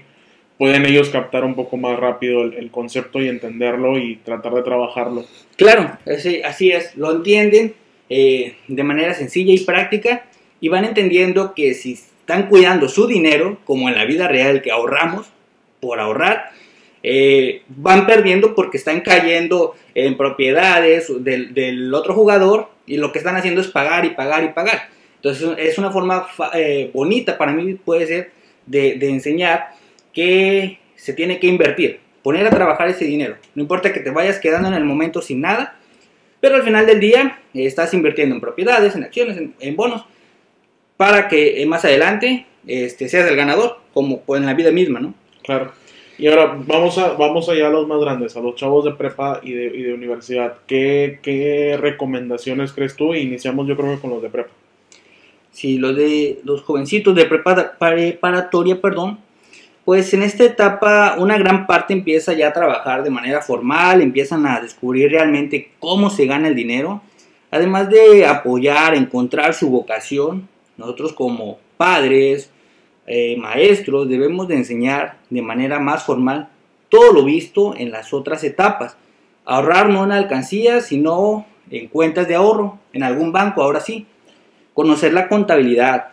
pueden 0.57 0.85
ellos 0.85 1.09
captar 1.09 1.43
un 1.43 1.55
poco 1.55 1.77
más 1.77 1.99
rápido 1.99 2.43
el, 2.43 2.53
el 2.53 2.71
concepto 2.71 3.21
y 3.21 3.27
entenderlo 3.27 3.97
y 3.97 4.15
tratar 4.17 4.53
de 4.53 4.63
trabajarlo. 4.63 5.25
Claro, 5.57 5.97
así, 6.05 6.41
así 6.41 6.71
es, 6.71 6.95
lo 6.95 7.11
entienden 7.11 7.73
eh, 8.09 8.55
de 8.67 8.83
manera 8.83 9.13
sencilla 9.13 9.53
y 9.53 9.59
práctica 9.59 10.25
y 10.59 10.67
van 10.69 10.83
entendiendo 10.83 11.53
que 11.53 11.73
si 11.73 11.93
están 11.93 12.47
cuidando 12.47 12.89
su 12.89 13.07
dinero, 13.07 13.59
como 13.65 13.87
en 13.87 13.95
la 13.95 14.05
vida 14.05 14.27
real 14.27 14.61
que 14.61 14.71
ahorramos 14.71 15.27
por 15.79 15.99
ahorrar, 15.99 16.51
eh, 17.03 17.63
van 17.67 18.05
perdiendo 18.05 18.55
porque 18.55 18.77
están 18.77 19.01
cayendo 19.01 19.75
en 19.95 20.17
propiedades 20.17 21.11
del, 21.23 21.53
del, 21.53 21.93
otro 21.93 22.13
jugador 22.13 22.69
y 22.85 22.97
lo 22.97 23.11
que 23.11 23.19
están 23.19 23.35
haciendo 23.35 23.61
es 23.61 23.67
pagar 23.67 24.05
y 24.05 24.09
pagar 24.11 24.43
y 24.43 24.49
pagar. 24.49 24.89
Entonces 25.15 25.49
es 25.57 25.77
una 25.77 25.91
forma 25.91 26.27
eh, 26.53 26.91
bonita 26.93 27.37
para 27.37 27.51
mí 27.51 27.73
puede 27.73 28.07
ser 28.07 28.31
de, 28.65 28.95
de, 28.95 29.09
enseñar 29.09 29.69
que 30.13 30.79
se 30.95 31.13
tiene 31.13 31.39
que 31.39 31.47
invertir, 31.47 31.99
poner 32.23 32.45
a 32.47 32.51
trabajar 32.51 32.89
ese 32.89 33.05
dinero. 33.05 33.35
No 33.55 33.61
importa 33.61 33.91
que 33.91 33.99
te 33.99 34.11
vayas 34.11 34.39
quedando 34.39 34.67
en 34.67 34.75
el 34.75 34.85
momento 34.85 35.21
sin 35.21 35.41
nada, 35.41 35.77
pero 36.39 36.55
al 36.55 36.63
final 36.63 36.85
del 36.85 36.99
día 36.99 37.39
eh, 37.53 37.65
estás 37.65 37.93
invirtiendo 37.93 38.35
en 38.35 38.41
propiedades, 38.41 38.95
en 38.95 39.03
acciones, 39.03 39.37
en, 39.37 39.53
en 39.59 39.75
bonos, 39.75 40.05
para 40.97 41.27
que 41.27 41.61
eh, 41.61 41.65
más 41.65 41.85
adelante 41.85 42.45
este, 42.67 43.09
seas 43.09 43.29
el 43.29 43.35
ganador, 43.35 43.79
como 43.93 44.21
en 44.35 44.45
la 44.45 44.53
vida 44.53 44.71
misma, 44.71 44.99
¿no? 44.99 45.13
Claro. 45.43 45.71
Y 46.19 46.27
ahora 46.27 46.57
vamos, 46.67 46.97
a, 46.97 47.13
vamos 47.13 47.47
allá 47.47 47.67
a 47.67 47.69
los 47.69 47.87
más 47.87 48.01
grandes, 48.01 48.35
a 48.35 48.41
los 48.41 48.55
chavos 48.55 48.83
de 48.83 48.91
prepa 48.91 49.39
y 49.41 49.53
de, 49.53 49.65
y 49.67 49.83
de 49.83 49.93
universidad. 49.93 50.55
¿Qué, 50.67 51.19
¿Qué, 51.23 51.77
recomendaciones 51.79 52.73
crees 52.73 52.97
tú? 52.97 53.15
Iniciamos 53.15 53.65
yo 53.69 53.77
creo 53.77 53.95
que 53.95 54.01
con 54.01 54.09
los 54.09 54.21
de 54.21 54.29
prepa. 54.29 54.49
Sí, 55.53 55.77
los 55.77 55.95
de 55.95 56.41
los 56.43 56.61
jovencitos 56.63 57.15
de 57.15 57.25
preparatoria, 57.25 58.81
perdón, 58.81 59.19
pues 59.85 60.13
en 60.13 60.21
esta 60.21 60.43
etapa 60.43 61.15
una 61.17 61.37
gran 61.37 61.65
parte 61.65 61.93
empieza 61.93 62.33
ya 62.33 62.49
a 62.49 62.53
trabajar 62.53 63.01
de 63.01 63.09
manera 63.09 63.41
formal, 63.41 64.01
empiezan 64.01 64.45
a 64.45 64.59
descubrir 64.59 65.11
realmente 65.11 65.71
cómo 65.79 66.09
se 66.09 66.25
gana 66.25 66.49
el 66.49 66.55
dinero, 66.55 67.01
además 67.49 67.89
de 67.89 68.25
apoyar, 68.25 68.93
encontrar 68.93 69.53
su 69.53 69.69
vocación. 69.69 70.49
Nosotros 70.75 71.13
como 71.13 71.59
padres, 71.77 72.51
eh, 73.11 73.35
maestros 73.37 74.07
debemos 74.07 74.47
de 74.47 74.55
enseñar 74.55 75.17
de 75.31 75.41
manera 75.41 75.79
más 75.79 76.03
formal 76.03 76.49
todo 76.89 77.11
lo 77.11 77.25
visto 77.25 77.75
en 77.75 77.89
las 77.89 78.13
otras 78.13 78.43
etapas. 78.43 78.97
Ahorrar 79.45 79.89
no 79.89 80.03
en 80.03 80.11
alcancías, 80.11 80.85
sino 80.85 81.47
en 81.71 81.87
cuentas 81.87 82.27
de 82.27 82.35
ahorro, 82.35 82.77
en 82.93 83.01
algún 83.01 83.31
banco, 83.31 83.63
ahora 83.63 83.79
sí. 83.79 84.05
Conocer 84.75 85.11
la 85.13 85.27
contabilidad, 85.27 86.09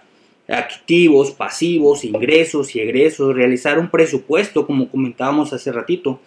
activos, 0.49 1.33
pasivos, 1.33 2.03
ingresos 2.03 2.75
y 2.75 2.81
egresos, 2.81 3.35
realizar 3.35 3.79
un 3.79 3.91
presupuesto, 3.91 4.67
como 4.67 4.89
comentábamos 4.89 5.53
hace 5.53 5.73
ratito. 5.73 6.19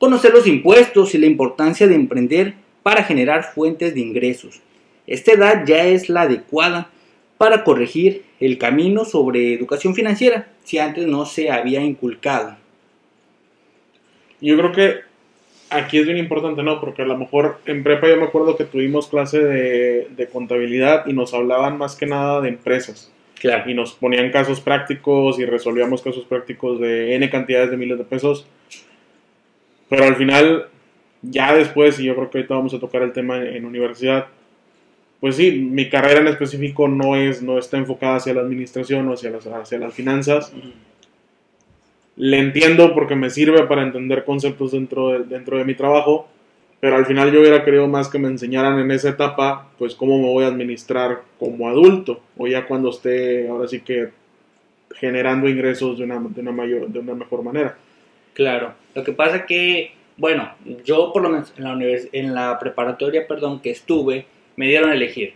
Conocer 0.00 0.32
los 0.32 0.48
impuestos 0.48 1.14
y 1.14 1.18
la 1.18 1.26
importancia 1.26 1.86
de 1.86 1.94
emprender 1.94 2.54
para 2.82 3.04
generar 3.04 3.44
fuentes 3.44 3.94
de 3.94 4.00
ingresos. 4.00 4.60
Esta 5.06 5.32
edad 5.34 5.64
ya 5.64 5.84
es 5.84 6.08
la 6.08 6.22
adecuada 6.22 6.90
para 7.40 7.64
corregir 7.64 8.24
el 8.38 8.58
camino 8.58 9.06
sobre 9.06 9.54
educación 9.54 9.94
financiera, 9.94 10.48
si 10.62 10.76
antes 10.76 11.06
no 11.06 11.24
se 11.24 11.50
había 11.50 11.80
inculcado. 11.80 12.58
Yo 14.42 14.58
creo 14.58 14.72
que 14.72 14.96
aquí 15.70 15.96
es 15.96 16.04
bien 16.04 16.18
importante, 16.18 16.62
¿no? 16.62 16.82
Porque 16.82 17.00
a 17.00 17.06
lo 17.06 17.16
mejor 17.16 17.60
en 17.64 17.82
prepa 17.82 18.08
yo 18.08 18.18
me 18.18 18.24
acuerdo 18.24 18.58
que 18.58 18.64
tuvimos 18.64 19.08
clase 19.08 19.42
de, 19.42 20.08
de 20.10 20.28
contabilidad 20.28 21.06
y 21.06 21.14
nos 21.14 21.32
hablaban 21.32 21.78
más 21.78 21.96
que 21.96 22.04
nada 22.04 22.42
de 22.42 22.50
empresas. 22.50 23.10
Claro. 23.38 23.70
Y 23.70 23.72
nos 23.72 23.94
ponían 23.94 24.30
casos 24.30 24.60
prácticos 24.60 25.38
y 25.38 25.46
resolvíamos 25.46 26.02
casos 26.02 26.26
prácticos 26.26 26.78
de 26.78 27.14
N 27.14 27.30
cantidades 27.30 27.70
de 27.70 27.78
miles 27.78 27.96
de 27.96 28.04
pesos. 28.04 28.46
Pero 29.88 30.04
al 30.04 30.16
final, 30.16 30.66
ya 31.22 31.54
después, 31.54 31.98
y 32.00 32.04
yo 32.04 32.14
creo 32.16 32.28
que 32.28 32.36
ahorita 32.36 32.54
vamos 32.54 32.74
a 32.74 32.78
tocar 32.78 33.00
el 33.00 33.14
tema 33.14 33.38
en, 33.38 33.46
en 33.56 33.64
universidad, 33.64 34.26
pues 35.20 35.36
sí, 35.36 35.52
mi 35.52 35.88
carrera 35.90 36.20
en 36.20 36.28
específico 36.28 36.88
no, 36.88 37.14
es, 37.14 37.42
no 37.42 37.58
está 37.58 37.76
enfocada 37.76 38.16
hacia 38.16 38.34
la 38.34 38.40
administración 38.40 39.06
o 39.08 39.12
hacia 39.12 39.30
las, 39.30 39.46
hacia 39.46 39.78
las 39.78 39.92
finanzas. 39.92 40.52
Le 42.16 42.38
entiendo 42.38 42.94
porque 42.94 43.14
me 43.14 43.30
sirve 43.30 43.64
para 43.64 43.82
entender 43.82 44.24
conceptos 44.24 44.72
dentro 44.72 45.10
de, 45.10 45.24
dentro 45.24 45.58
de 45.58 45.64
mi 45.64 45.74
trabajo, 45.74 46.28
pero 46.80 46.96
al 46.96 47.04
final 47.04 47.30
yo 47.30 47.40
hubiera 47.40 47.64
querido 47.64 47.86
más 47.86 48.08
que 48.08 48.18
me 48.18 48.28
enseñaran 48.28 48.78
en 48.78 48.90
esa 48.90 49.10
etapa, 49.10 49.68
pues 49.78 49.94
cómo 49.94 50.18
me 50.18 50.32
voy 50.32 50.44
a 50.44 50.48
administrar 50.48 51.20
como 51.38 51.68
adulto, 51.68 52.20
o 52.38 52.46
ya 52.46 52.66
cuando 52.66 52.88
esté, 52.88 53.48
ahora 53.48 53.68
sí 53.68 53.80
que 53.80 54.08
generando 54.94 55.48
ingresos 55.48 55.98
de 55.98 56.04
una, 56.04 56.18
de 56.18 56.40
una, 56.40 56.52
mayor, 56.52 56.88
de 56.88 56.98
una 56.98 57.14
mejor 57.14 57.42
manera. 57.42 57.76
Claro. 58.32 58.72
Lo 58.94 59.04
que 59.04 59.12
pasa 59.12 59.44
que, 59.44 59.92
bueno, 60.16 60.50
yo 60.84 61.12
por 61.12 61.22
lo 61.22 61.28
menos 61.28 61.52
en 61.56 61.64
la, 61.64 61.78
en 62.12 62.34
la 62.34 62.58
preparatoria, 62.58 63.26
perdón, 63.26 63.60
que 63.60 63.70
estuve, 63.70 64.26
me 64.60 64.68
dieron 64.68 64.90
a 64.90 64.94
elegir. 64.94 65.32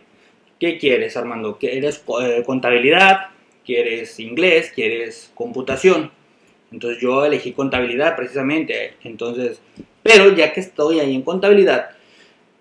¿Qué 0.60 0.76
quieres, 0.76 1.16
Armando? 1.16 1.56
¿Quieres 1.56 2.04
eh, 2.20 2.42
contabilidad? 2.44 3.28
¿Quieres 3.64 4.20
inglés? 4.20 4.70
¿Quieres 4.74 5.32
computación? 5.34 6.10
Entonces 6.70 7.00
yo 7.00 7.24
elegí 7.24 7.52
contabilidad 7.52 8.16
precisamente. 8.16 8.96
Entonces, 9.02 9.62
pero 10.02 10.37
ya 10.37 10.52
que 10.52 10.60
estoy 10.60 11.00
ahí 11.00 11.14
en 11.14 11.22
contabilidad, 11.22 11.92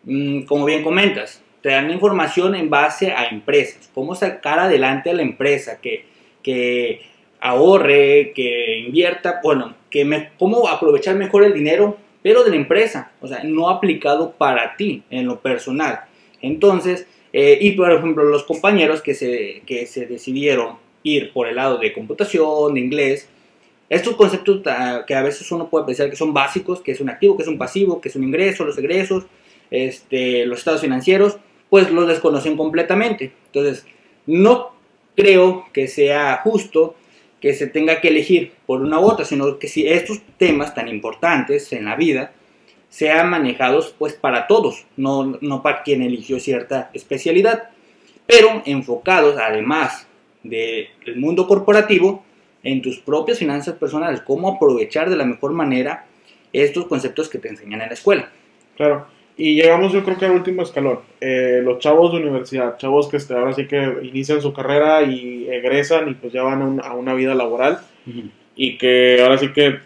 mmm, 0.05 0.43
como 0.43 0.63
bien 0.63 0.83
comentas, 0.83 1.43
te 1.61 1.67
dan 1.67 1.91
información 1.91 2.55
en 2.55 2.69
base 2.69 3.11
a 3.11 3.25
empresas. 3.25 3.91
Cómo 3.93 4.15
sacar 4.15 4.59
adelante 4.59 5.09
a 5.09 5.13
la 5.15 5.23
empresa, 5.23 5.81
que, 5.81 6.05
que 6.41 7.01
ahorre, 7.41 8.31
que 8.33 8.77
invierta, 8.77 9.41
bueno, 9.43 9.75
que 9.89 10.05
me, 10.05 10.29
cómo 10.39 10.69
aprovechar 10.69 11.15
mejor 11.17 11.43
el 11.43 11.53
dinero, 11.53 11.97
pero 12.21 12.45
de 12.45 12.51
la 12.51 12.55
empresa, 12.55 13.11
o 13.19 13.27
sea, 13.27 13.43
no 13.43 13.69
aplicado 13.69 14.31
para 14.31 14.77
ti 14.77 15.03
en 15.09 15.25
lo 15.25 15.41
personal. 15.41 16.05
Entonces, 16.43 17.07
eh, 17.31 17.57
y 17.59 17.71
por 17.71 17.91
ejemplo, 17.91 18.23
los 18.25 18.43
compañeros 18.43 19.01
que 19.01 19.15
se, 19.15 19.63
que 19.65 19.87
se 19.87 20.05
decidieron 20.05 20.75
ir 21.01 21.33
por 21.33 21.47
el 21.47 21.55
lado 21.55 21.79
de 21.79 21.91
computación, 21.91 22.75
de 22.75 22.79
inglés, 22.79 23.27
estos 23.89 24.15
conceptos 24.15 24.61
que 25.07 25.15
a 25.15 25.21
veces 25.23 25.51
uno 25.51 25.69
puede 25.69 25.85
pensar 25.85 26.09
que 26.09 26.15
son 26.15 26.33
básicos, 26.33 26.81
que 26.81 26.91
es 26.91 27.01
un 27.01 27.09
activo, 27.09 27.35
que 27.35 27.43
es 27.43 27.49
un 27.49 27.57
pasivo, 27.57 28.01
que 28.01 28.09
es 28.09 28.15
un 28.15 28.23
ingreso, 28.23 28.65
los 28.65 28.77
egresos, 28.77 29.25
este, 29.71 30.45
los 30.45 30.59
estados 30.59 30.81
financieros, 30.81 31.37
pues 31.69 31.91
los 31.91 32.07
desconocen 32.07 32.57
completamente. 32.57 33.31
Entonces, 33.47 33.85
no 34.25 34.73
creo 35.15 35.65
que 35.73 35.87
sea 35.87 36.41
justo 36.43 36.95
que 37.39 37.53
se 37.53 37.67
tenga 37.67 38.01
que 38.01 38.07
elegir 38.07 38.53
por 38.65 38.81
una 38.81 38.99
u 38.99 39.03
otra, 39.03 39.25
sino 39.25 39.59
que 39.59 39.67
si 39.67 39.87
estos 39.87 40.21
temas 40.37 40.73
tan 40.73 40.87
importantes 40.87 41.71
en 41.73 41.85
la 41.85 41.95
vida 41.95 42.33
sean 42.93 43.31
manejados 43.31 43.95
pues 43.97 44.13
para 44.13 44.45
todos, 44.45 44.85
no, 44.97 45.39
no 45.41 45.63
para 45.63 45.81
quien 45.81 46.03
eligió 46.03 46.39
cierta 46.39 46.91
especialidad, 46.93 47.69
pero 48.27 48.61
enfocados 48.67 49.35
además 49.39 50.05
del 50.43 50.89
mundo 51.15 51.47
corporativo 51.47 52.23
en 52.61 52.83
tus 52.83 52.99
propias 52.99 53.39
finanzas 53.39 53.73
personales, 53.77 54.21
cómo 54.21 54.47
aprovechar 54.47 55.09
de 55.09 55.15
la 55.15 55.25
mejor 55.25 55.53
manera 55.53 56.05
estos 56.53 56.85
conceptos 56.85 57.29
que 57.29 57.39
te 57.39 57.47
enseñan 57.49 57.81
en 57.81 57.87
la 57.87 57.93
escuela. 57.95 58.29
Claro, 58.77 59.07
y 59.37 59.55
llegamos 59.55 59.91
yo 59.91 60.03
creo 60.03 60.19
que 60.19 60.25
al 60.25 60.33
último 60.33 60.61
escalón, 60.61 60.99
eh, 61.19 61.61
los 61.63 61.79
chavos 61.79 62.11
de 62.11 62.19
universidad, 62.19 62.77
chavos 62.77 63.07
que 63.07 63.17
este, 63.17 63.33
ahora 63.33 63.53
sí 63.53 63.65
que 63.65 64.01
inician 64.03 64.39
su 64.39 64.53
carrera 64.53 65.01
y 65.01 65.47
egresan 65.49 66.09
y 66.09 66.13
pues 66.13 66.31
ya 66.31 66.43
van 66.43 66.61
a, 66.61 66.65
un, 66.65 66.79
a 66.79 66.93
una 66.93 67.15
vida 67.15 67.33
laboral 67.33 67.79
uh 68.05 68.09
-huh. 68.11 68.29
y 68.55 68.77
que 68.77 69.19
ahora 69.23 69.39
sí 69.39 69.51
que 69.51 69.79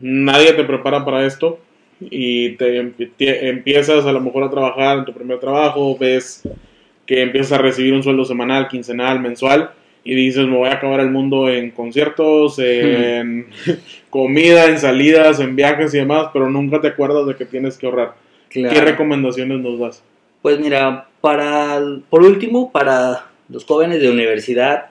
nadie 0.00 0.52
te 0.52 0.64
prepara 0.64 1.02
para 1.02 1.24
esto 1.24 1.60
y 2.00 2.50
te, 2.56 2.92
te, 3.16 3.48
empiezas 3.48 4.04
a 4.04 4.12
lo 4.12 4.20
mejor 4.20 4.44
a 4.44 4.50
trabajar 4.50 4.98
en 4.98 5.04
tu 5.04 5.12
primer 5.12 5.38
trabajo, 5.38 5.96
ves 5.98 6.42
que 7.06 7.22
empiezas 7.22 7.52
a 7.52 7.58
recibir 7.58 7.94
un 7.94 8.02
sueldo 8.02 8.24
semanal, 8.24 8.68
quincenal, 8.68 9.20
mensual 9.20 9.70
y 10.06 10.14
dices, 10.14 10.46
me 10.46 10.56
voy 10.56 10.68
a 10.68 10.74
acabar 10.74 11.00
el 11.00 11.10
mundo 11.10 11.48
en 11.48 11.72
conciertos, 11.72 12.58
en 12.60 13.46
comida, 14.08 14.66
en 14.66 14.78
salidas, 14.78 15.40
en 15.40 15.56
viajes 15.56 15.92
y 15.94 15.98
demás, 15.98 16.28
pero 16.32 16.48
nunca 16.48 16.80
te 16.80 16.88
acuerdas 16.88 17.26
de 17.26 17.34
que 17.34 17.44
tienes 17.44 17.76
que 17.76 17.86
ahorrar. 17.86 18.14
Claro. 18.48 18.72
¿Qué 18.72 18.80
recomendaciones 18.80 19.58
nos 19.58 19.78
das? 19.80 20.02
Pues 20.42 20.60
mira, 20.60 21.08
para, 21.20 21.80
por 22.08 22.22
último, 22.22 22.70
para 22.70 23.26
los 23.48 23.64
jóvenes 23.64 24.00
de 24.00 24.10
universidad, 24.10 24.86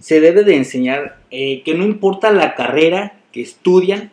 se 0.00 0.20
debe 0.20 0.42
de 0.42 0.56
enseñar 0.56 1.16
eh, 1.30 1.62
que 1.62 1.74
no 1.74 1.84
importa 1.84 2.32
la 2.32 2.54
carrera 2.54 3.14
que 3.32 3.42
estudian, 3.42 4.10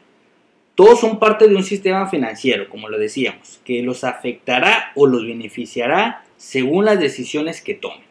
todos 0.76 1.00
son 1.00 1.20
parte 1.20 1.48
de 1.48 1.56
un 1.56 1.64
sistema 1.64 2.10
financiero, 2.10 2.68
como 2.68 2.90
lo 2.90 2.98
decíamos, 2.98 3.60
que 3.64 3.84
los 3.84 4.04
afectará 4.04 4.92
o 4.96 5.06
los 5.06 5.26
beneficiará 5.26 6.24
según 6.38 6.86
las 6.86 7.00
decisiones 7.00 7.62
que 7.62 7.76
tomen. 7.76 8.02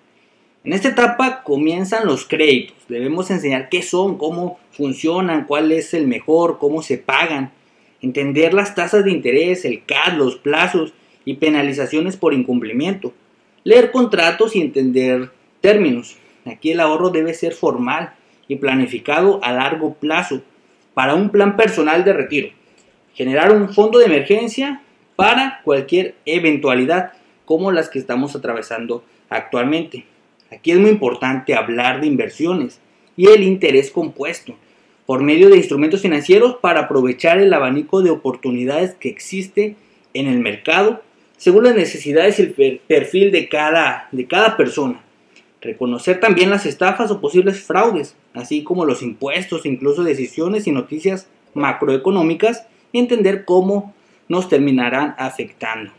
En 0.65 0.73
esta 0.73 0.91
etapa 0.91 1.43
comienzan 1.43 2.07
los 2.07 2.25
créditos. 2.25 2.77
Debemos 2.89 3.33
enseñar 3.33 3.69
qué 3.69 3.83
son, 3.83 4.17
cómo 4.17 4.61
funcionan, 4.71 5.45
cuál 5.45 5.73
es 5.73 5.93
el 5.93 6.07
mejor, 6.07 6.59
cómo 6.59 6.83
se 6.83 6.99
pagan. 6.99 7.51
Entender 8.01 8.55
las 8.55 8.77
tasas 8.77 9.05
de 9.05 9.11
interés, 9.11 9.65
el 9.65 9.85
CAD, 9.85 10.17
los 10.17 10.37
plazos 10.37 10.93
y 11.25 11.35
penalizaciones 11.35 12.17
por 12.17 12.33
incumplimiento. 12.33 13.13
Leer 13.65 13.91
contratos 13.91 14.55
y 14.55 14.61
entender 14.61 15.31
términos. 15.61 16.17
Aquí 16.45 16.71
el 16.71 16.81
ahorro 16.81 17.11
debe 17.11 17.35
ser 17.35 17.55
formal 17.55 18.15
y 18.47 18.57
planificado 18.57 19.41
a 19.43 19.53
largo 19.53 19.95
plazo 19.95 20.43
para 20.95 21.15
un 21.15 21.31
plan 21.31 21.57
personal 21.57 22.05
de 22.05 22.13
retiro. 22.13 22.49
Generar 23.15 23.53
un 23.53 23.73
fondo 23.73 23.99
de 23.99 24.07
emergencia 24.07 24.83
para 25.17 25.61
cualquier 25.65 26.15
eventualidad 26.25 27.13
como 27.45 27.73
las 27.73 27.89
que 27.89 27.99
estamos 27.99 28.35
atravesando 28.35 29.05
actualmente. 29.29 30.07
Aquí 30.51 30.71
es 30.71 30.79
muy 30.79 30.91
importante 30.91 31.55
hablar 31.55 32.01
de 32.01 32.07
inversiones 32.07 32.81
y 33.17 33.29
el 33.29 33.43
interés 33.43 33.91
compuesto 33.91 34.57
por 35.07 35.23
medio 35.23 35.51
de 35.51 35.57
instrumentos 35.57 36.03
financieros 36.03 36.57
para 36.57 36.81
aprovechar 36.81 37.39
el 37.39 37.53
abanico 37.53 38.03
de 38.03 38.11
oportunidades 38.11 38.95
que 38.95 39.09
existe 39.09 39.77
en 40.15 40.27
el 40.27 40.39
mercado 40.39 41.03
según 41.37 41.65
las 41.65 41.75
necesidades 41.75 42.39
y 42.39 42.43
el 42.43 42.81
perfil 42.87 43.33
de 43.33 43.49
cada, 43.49 44.09
de 44.13 44.27
cada 44.27 44.57
persona. 44.57 45.03
Reconocer 45.63 46.19
también 46.19 46.51
las 46.51 46.67
estafas 46.67 47.13
o 47.13 47.21
posibles 47.21 47.63
fraudes, 47.63 48.17
así 48.35 48.65
como 48.65 48.85
los 48.85 49.01
impuestos, 49.01 49.65
incluso 49.65 50.03
decisiones 50.03 50.67
y 50.67 50.73
noticias 50.73 51.29
macroeconómicas 51.55 52.67
y 52.91 52.99
entender 52.99 53.45
cómo 53.45 53.95
nos 54.29 54.49
terminarán 54.49 55.15
afectando. 55.19 55.93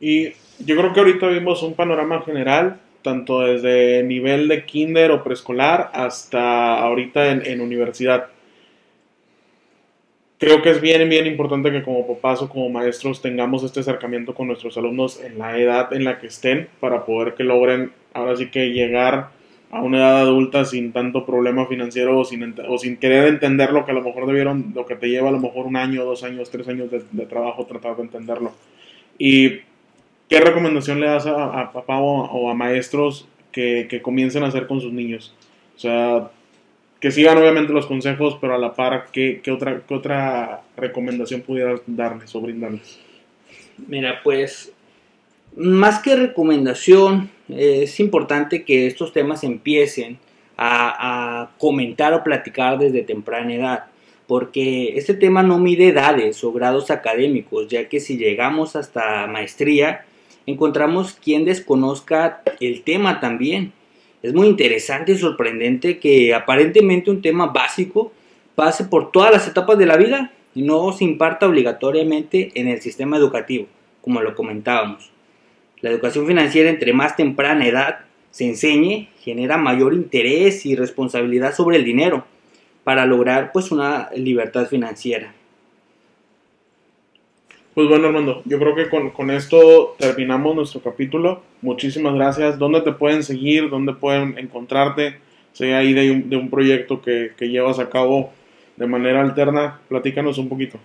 Y 0.00 0.30
yo 0.58 0.76
creo 0.76 0.92
que 0.92 1.00
ahorita 1.00 1.28
vimos 1.28 1.62
un 1.62 1.74
panorama 1.74 2.22
general, 2.22 2.80
tanto 3.02 3.40
desde 3.40 4.02
nivel 4.02 4.48
de 4.48 4.64
kinder 4.64 5.12
o 5.12 5.22
preescolar 5.22 5.90
hasta 5.94 6.80
ahorita 6.80 7.30
en, 7.30 7.46
en, 7.46 7.60
universidad. 7.60 8.26
Creo 10.40 10.62
que 10.62 10.70
es 10.70 10.80
bien, 10.80 11.08
bien 11.08 11.26
importante 11.28 11.70
que 11.70 11.84
como 11.84 12.06
papás 12.06 12.42
o 12.42 12.48
como 12.48 12.68
maestros 12.68 13.22
tengamos 13.22 13.62
este 13.62 13.80
acercamiento 13.80 14.34
con 14.34 14.48
nuestros 14.48 14.76
alumnos 14.76 15.22
en 15.22 15.38
la 15.38 15.56
edad 15.56 15.92
en 15.92 16.02
la 16.02 16.18
que 16.18 16.26
estén 16.26 16.68
para 16.80 17.04
poder 17.04 17.34
que 17.34 17.44
logren 17.44 17.92
ahora 18.14 18.34
sí 18.34 18.50
que 18.50 18.70
llegar 18.70 19.28
a 19.70 19.82
una 19.82 19.98
edad 19.98 20.20
adulta 20.22 20.64
sin 20.64 20.90
tanto 20.90 21.24
problema 21.24 21.66
financiero 21.66 22.18
o 22.18 22.24
sin, 22.24 22.56
o 22.68 22.78
sin 22.78 22.96
querer 22.96 23.28
entender 23.28 23.70
lo 23.70 23.84
que 23.84 23.92
a 23.92 23.94
lo 23.94 24.02
mejor 24.02 24.26
debieron, 24.26 24.72
lo 24.74 24.84
que 24.84 24.96
te 24.96 25.08
lleva 25.08 25.28
a 25.28 25.32
lo 25.32 25.38
mejor 25.38 25.66
un 25.66 25.76
año, 25.76 26.04
dos 26.04 26.24
años, 26.24 26.50
tres 26.50 26.66
años 26.66 26.90
de, 26.90 27.04
de 27.12 27.26
trabajo 27.26 27.66
tratar 27.66 27.96
de 27.96 28.02
entenderlo. 28.02 28.52
Y 29.16 29.60
¿Qué 30.30 30.38
recomendación 30.38 31.00
le 31.00 31.08
das 31.08 31.26
a, 31.26 31.60
a 31.60 31.72
papá 31.72 31.98
o, 31.98 32.24
o, 32.24 32.50
a 32.50 32.54
maestros 32.54 33.26
que, 33.50 33.88
que, 33.90 34.00
comiencen 34.00 34.44
a 34.44 34.46
hacer 34.46 34.68
con 34.68 34.80
sus 34.80 34.92
niños? 34.92 35.34
O 35.76 35.80
sea, 35.80 36.30
que 37.00 37.10
sigan 37.10 37.38
obviamente 37.38 37.72
los 37.72 37.86
consejos, 37.86 38.36
pero 38.40 38.54
a 38.54 38.58
la 38.58 38.74
par, 38.74 39.08
¿qué, 39.12 39.40
otra, 39.50 40.62
recomendación 40.76 41.40
pudieras 41.40 41.80
darles 41.86 42.34
o 42.34 42.40
brindarles? 42.40 43.00
Mira, 43.88 44.20
pues, 44.22 44.72
más 45.56 46.00
que 46.00 46.16
recomendación, 46.16 47.30
es 47.48 47.98
importante 48.00 48.64
que 48.64 48.86
estos 48.86 49.12
temas 49.12 49.42
empiecen 49.42 50.18
a 50.62 51.52
comentar 51.58 52.12
o 52.12 52.22
platicar 52.22 52.78
desde 52.78 53.02
temprana 53.02 53.54
edad 53.54 53.84
porque 54.30 54.96
este 54.96 55.14
tema 55.14 55.42
no 55.42 55.58
mide 55.58 55.88
edades 55.88 56.44
o 56.44 56.52
grados 56.52 56.92
académicos, 56.92 57.66
ya 57.66 57.88
que 57.88 57.98
si 57.98 58.16
llegamos 58.16 58.76
hasta 58.76 59.26
maestría, 59.26 60.04
encontramos 60.46 61.14
quien 61.14 61.44
desconozca 61.44 62.40
el 62.60 62.82
tema 62.82 63.18
también. 63.18 63.72
Es 64.22 64.34
muy 64.34 64.48
interesante 64.48 65.12
y 65.12 65.18
sorprendente 65.18 65.98
que 65.98 66.34
aparentemente 66.34 67.10
un 67.10 67.22
tema 67.22 67.46
básico 67.46 68.12
pase 68.54 68.84
por 68.84 69.10
todas 69.10 69.32
las 69.32 69.48
etapas 69.48 69.78
de 69.78 69.86
la 69.86 69.96
vida 69.96 70.32
y 70.54 70.62
no 70.62 70.92
se 70.92 71.04
imparta 71.04 71.46
obligatoriamente 71.46 72.50
en 72.54 72.68
el 72.68 72.82
sistema 72.82 73.16
educativo, 73.16 73.66
como 74.02 74.20
lo 74.20 74.34
comentábamos. 74.34 75.10
La 75.80 75.90
educación 75.90 76.26
financiera 76.26 76.68
entre 76.68 76.92
más 76.92 77.16
temprana 77.16 77.66
edad 77.66 78.00
se 78.30 78.46
enseñe 78.46 79.08
genera 79.20 79.56
mayor 79.56 79.94
interés 79.94 80.66
y 80.66 80.76
responsabilidad 80.76 81.54
sobre 81.54 81.76
el 81.76 81.84
dinero 81.84 82.24
para 82.84 83.06
lograr 83.06 83.52
pues 83.52 83.70
una 83.70 84.10
libertad 84.14 84.66
financiera. 84.66 85.34
Pues 87.74 87.88
bueno, 87.88 88.08
Armando, 88.08 88.42
yo 88.46 88.58
creo 88.58 88.74
que 88.74 88.88
con, 88.88 89.30
esto 89.30 89.94
terminamos 89.96 90.56
nuestro 90.56 90.80
capítulo. 90.80 91.42
Muchísimas 91.62 92.14
gracias. 92.14 92.58
¿Dónde 92.58 92.80
te 92.80 92.90
pueden 92.90 93.22
seguir? 93.22 93.70
¿Dónde 93.70 93.92
pueden 93.92 94.36
encontrarte? 94.38 95.18
Sea 95.52 95.78
ahí 95.78 95.92
de 95.92 96.10
un, 96.10 96.28
de 96.28 96.36
un 96.36 96.50
proyecto 96.50 97.00
que, 97.00 97.30
que, 97.36 97.48
llevas 97.48 97.78
a 97.78 97.88
cabo 97.88 98.32
de 98.76 98.86
manera 98.88 99.20
alterna. 99.20 99.80
Platícanos 99.88 100.38
un 100.38 100.48
poquito. 100.48 100.78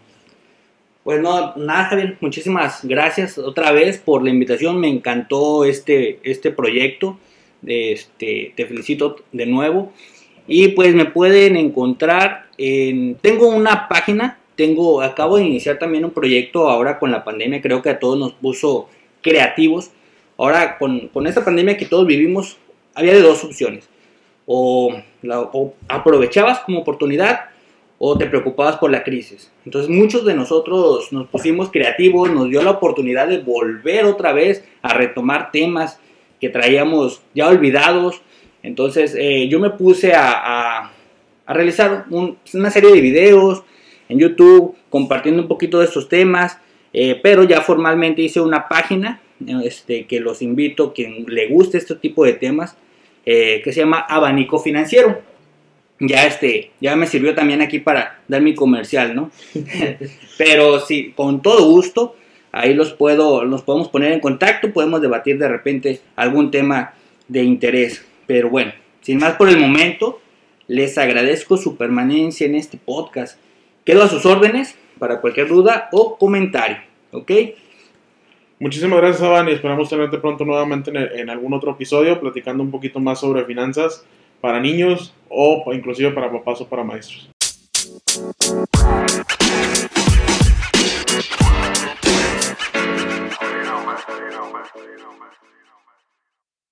Pues 1.04 1.19
no, 1.19 1.56
nada, 1.56 1.86
Javier. 1.86 2.17
Muchísimas 2.21 2.86
gracias 2.86 3.39
otra 3.39 3.71
vez 3.71 3.98
por 3.98 4.24
la 4.24 4.30
invitación. 4.30 4.80
Me 4.80 4.88
encantó 4.88 5.65
este, 5.65 6.19
este 6.21 6.52
proyecto. 6.52 7.17
Este, 7.65 8.54
te 8.56 8.65
felicito 8.67 9.15
de 9.32 9.48
nuevo. 9.48 9.91
Y 10.48 10.69
pues 10.69 10.93
me 10.93 11.06
pueden 11.06 11.58
encontrar 11.58 12.45
en... 12.60 13.15
Tengo 13.15 13.48
una 13.48 13.88
página 13.88 14.38
tengo, 14.56 15.02
acabo 15.02 15.38
de 15.38 15.46
iniciar 15.46 15.80
también 15.80 16.06
un 16.06 16.12
proyecto 16.12 16.70
ahora 16.70 17.00
con 17.00 17.12
la 17.12 17.24
pandemia, 17.24 17.62
creo 17.62 17.82
que 17.82 17.89
a 17.89 18.00
todos 18.00 18.18
nos 18.18 18.34
puso 18.34 18.89
creativos. 19.22 19.91
Ahora 20.38 20.78
con, 20.78 21.08
con 21.10 21.28
esta 21.28 21.46
pandemia 21.46 21.78
que 21.78 21.86
todos 21.86 22.06
vivimos, 22.06 22.58
había 22.94 23.13
de 23.13 23.22
dos 23.22 23.44
opciones. 23.44 23.89
O, 24.46 24.96
la, 25.22 25.50
aprovechabas 25.88 26.60
como 26.60 26.80
oportunidad 26.80 27.46
o 27.98 28.18
te 28.18 28.26
preocupabas 28.28 28.78
por 28.78 28.91
la 28.91 29.04
crisis. 29.04 29.52
Entonces 29.65 29.89
muchos 29.89 30.26
de 30.26 30.36
nosotros 30.36 31.12
nos 31.12 31.28
pusimos 31.28 31.72
creativos, 31.72 32.30
nos 32.30 32.50
dio 32.50 32.62
la 32.62 32.72
oportunidad 32.72 33.28
de 33.28 33.39
volver 33.39 34.06
otra 34.06 34.34
vez 34.34 34.63
a 34.82 34.94
retomar 34.94 35.52
temas 35.52 36.00
que 36.39 36.50
traíamos 36.50 37.22
ya 37.34 37.48
olvidados. 37.48 38.22
Entonces 38.63 39.15
eh, 39.18 39.48
yo 39.48 39.60
me 39.60 39.70
puse 39.70 40.13
a, 40.13 40.32
a, 40.32 40.91
a 41.46 41.54
realizar 41.54 42.06
una 42.10 42.70
serie 42.70 42.91
de 42.91 43.02
videos, 43.02 43.63
en 44.10 44.20
YouTube 44.20 44.76
compartiendo 44.89 45.41
un 45.41 45.48
poquito 45.48 45.80
de 45.80 45.86
estos 45.86 46.10
temas, 46.10 46.60
eh, 46.94 47.20
pero 47.22 47.44
ya 47.44 47.62
formalmente 47.62 48.22
hice 48.22 48.39
una 48.39 48.68
página 48.68 49.22
este, 49.63 50.06
que 50.06 50.20
los 50.20 50.41
invito, 50.41 50.94
quien 50.94 51.26
le 51.28 51.48
guste 51.48 51.78
este 51.78 51.96
tipo 51.96 52.24
de 52.26 52.34
temas, 52.34 52.78
eh, 53.26 53.62
que 53.63 53.74
se 53.74 53.82
llama 53.82 54.06
Abanico 54.08 54.60
Financiero. 54.60 55.22
Ya, 56.00 56.26
este, 56.26 56.72
ya 56.82 56.96
me 56.96 57.08
sirvió 57.08 57.36
también 57.36 57.62
aquí 57.62 57.80
para 57.80 58.20
dar 58.28 58.41
mi 58.41 58.54
comercial, 58.54 59.15
¿no? 59.15 59.32
pero 60.38 60.80
sí, 60.82 61.13
con 61.15 61.41
todo 61.41 61.70
gusto, 61.70 62.15
ahí 62.52 62.74
los 62.74 62.94
puedo, 62.94 63.46
los 63.46 63.62
podemos 63.62 63.88
poner 63.88 64.12
en 64.12 64.20
contacto, 64.20 64.74
podemos 64.74 65.02
debatir 65.02 65.38
de 65.38 65.48
repente 65.48 66.02
algún 66.15 66.52
tema 66.52 66.94
de 67.28 67.44
interés. 67.44 68.06
Pero 68.28 68.50
bueno, 68.50 68.74
sin 69.02 69.20
más 69.20 69.36
por 69.36 69.50
el 69.50 69.58
momento, 69.58 70.20
les 70.68 70.98
agradezco 70.98 71.58
su 71.58 71.78
permanencia 71.78 72.46
en 72.46 72.56
este 72.56 72.78
podcast. 72.78 73.38
Quedo 73.86 74.02
a 74.02 74.08
sus 74.08 74.26
órdenes 74.26 74.76
para 74.98 75.21
cualquier 75.21 75.48
duda 75.48 75.89
o 75.91 76.17
comentario. 76.17 76.78
¿Ok? 77.12 77.32
Muchísimas 78.60 78.98
gracias, 78.98 79.21
Avan, 79.21 79.48
y 79.48 79.52
esperamos 79.52 79.89
tenerte 79.89 80.17
pronto 80.17 80.43
nuevamente 80.43 80.91
en, 80.91 81.30
algún 81.30 81.54
otro 81.54 81.71
episodio 81.71 82.19
platicando 82.19 82.63
un 82.63 82.71
poquito 82.71 83.00
más 83.00 83.19
sobre 83.19 83.45
finanzas 83.45 84.04
para 84.41 84.60
niños 84.60 85.13
o 85.30 85.71
inclusive 85.71 86.10
para 86.12 86.32
papás 86.32 86.62
o 86.62 86.67
para 86.67 86.84
maestros. 86.84 87.30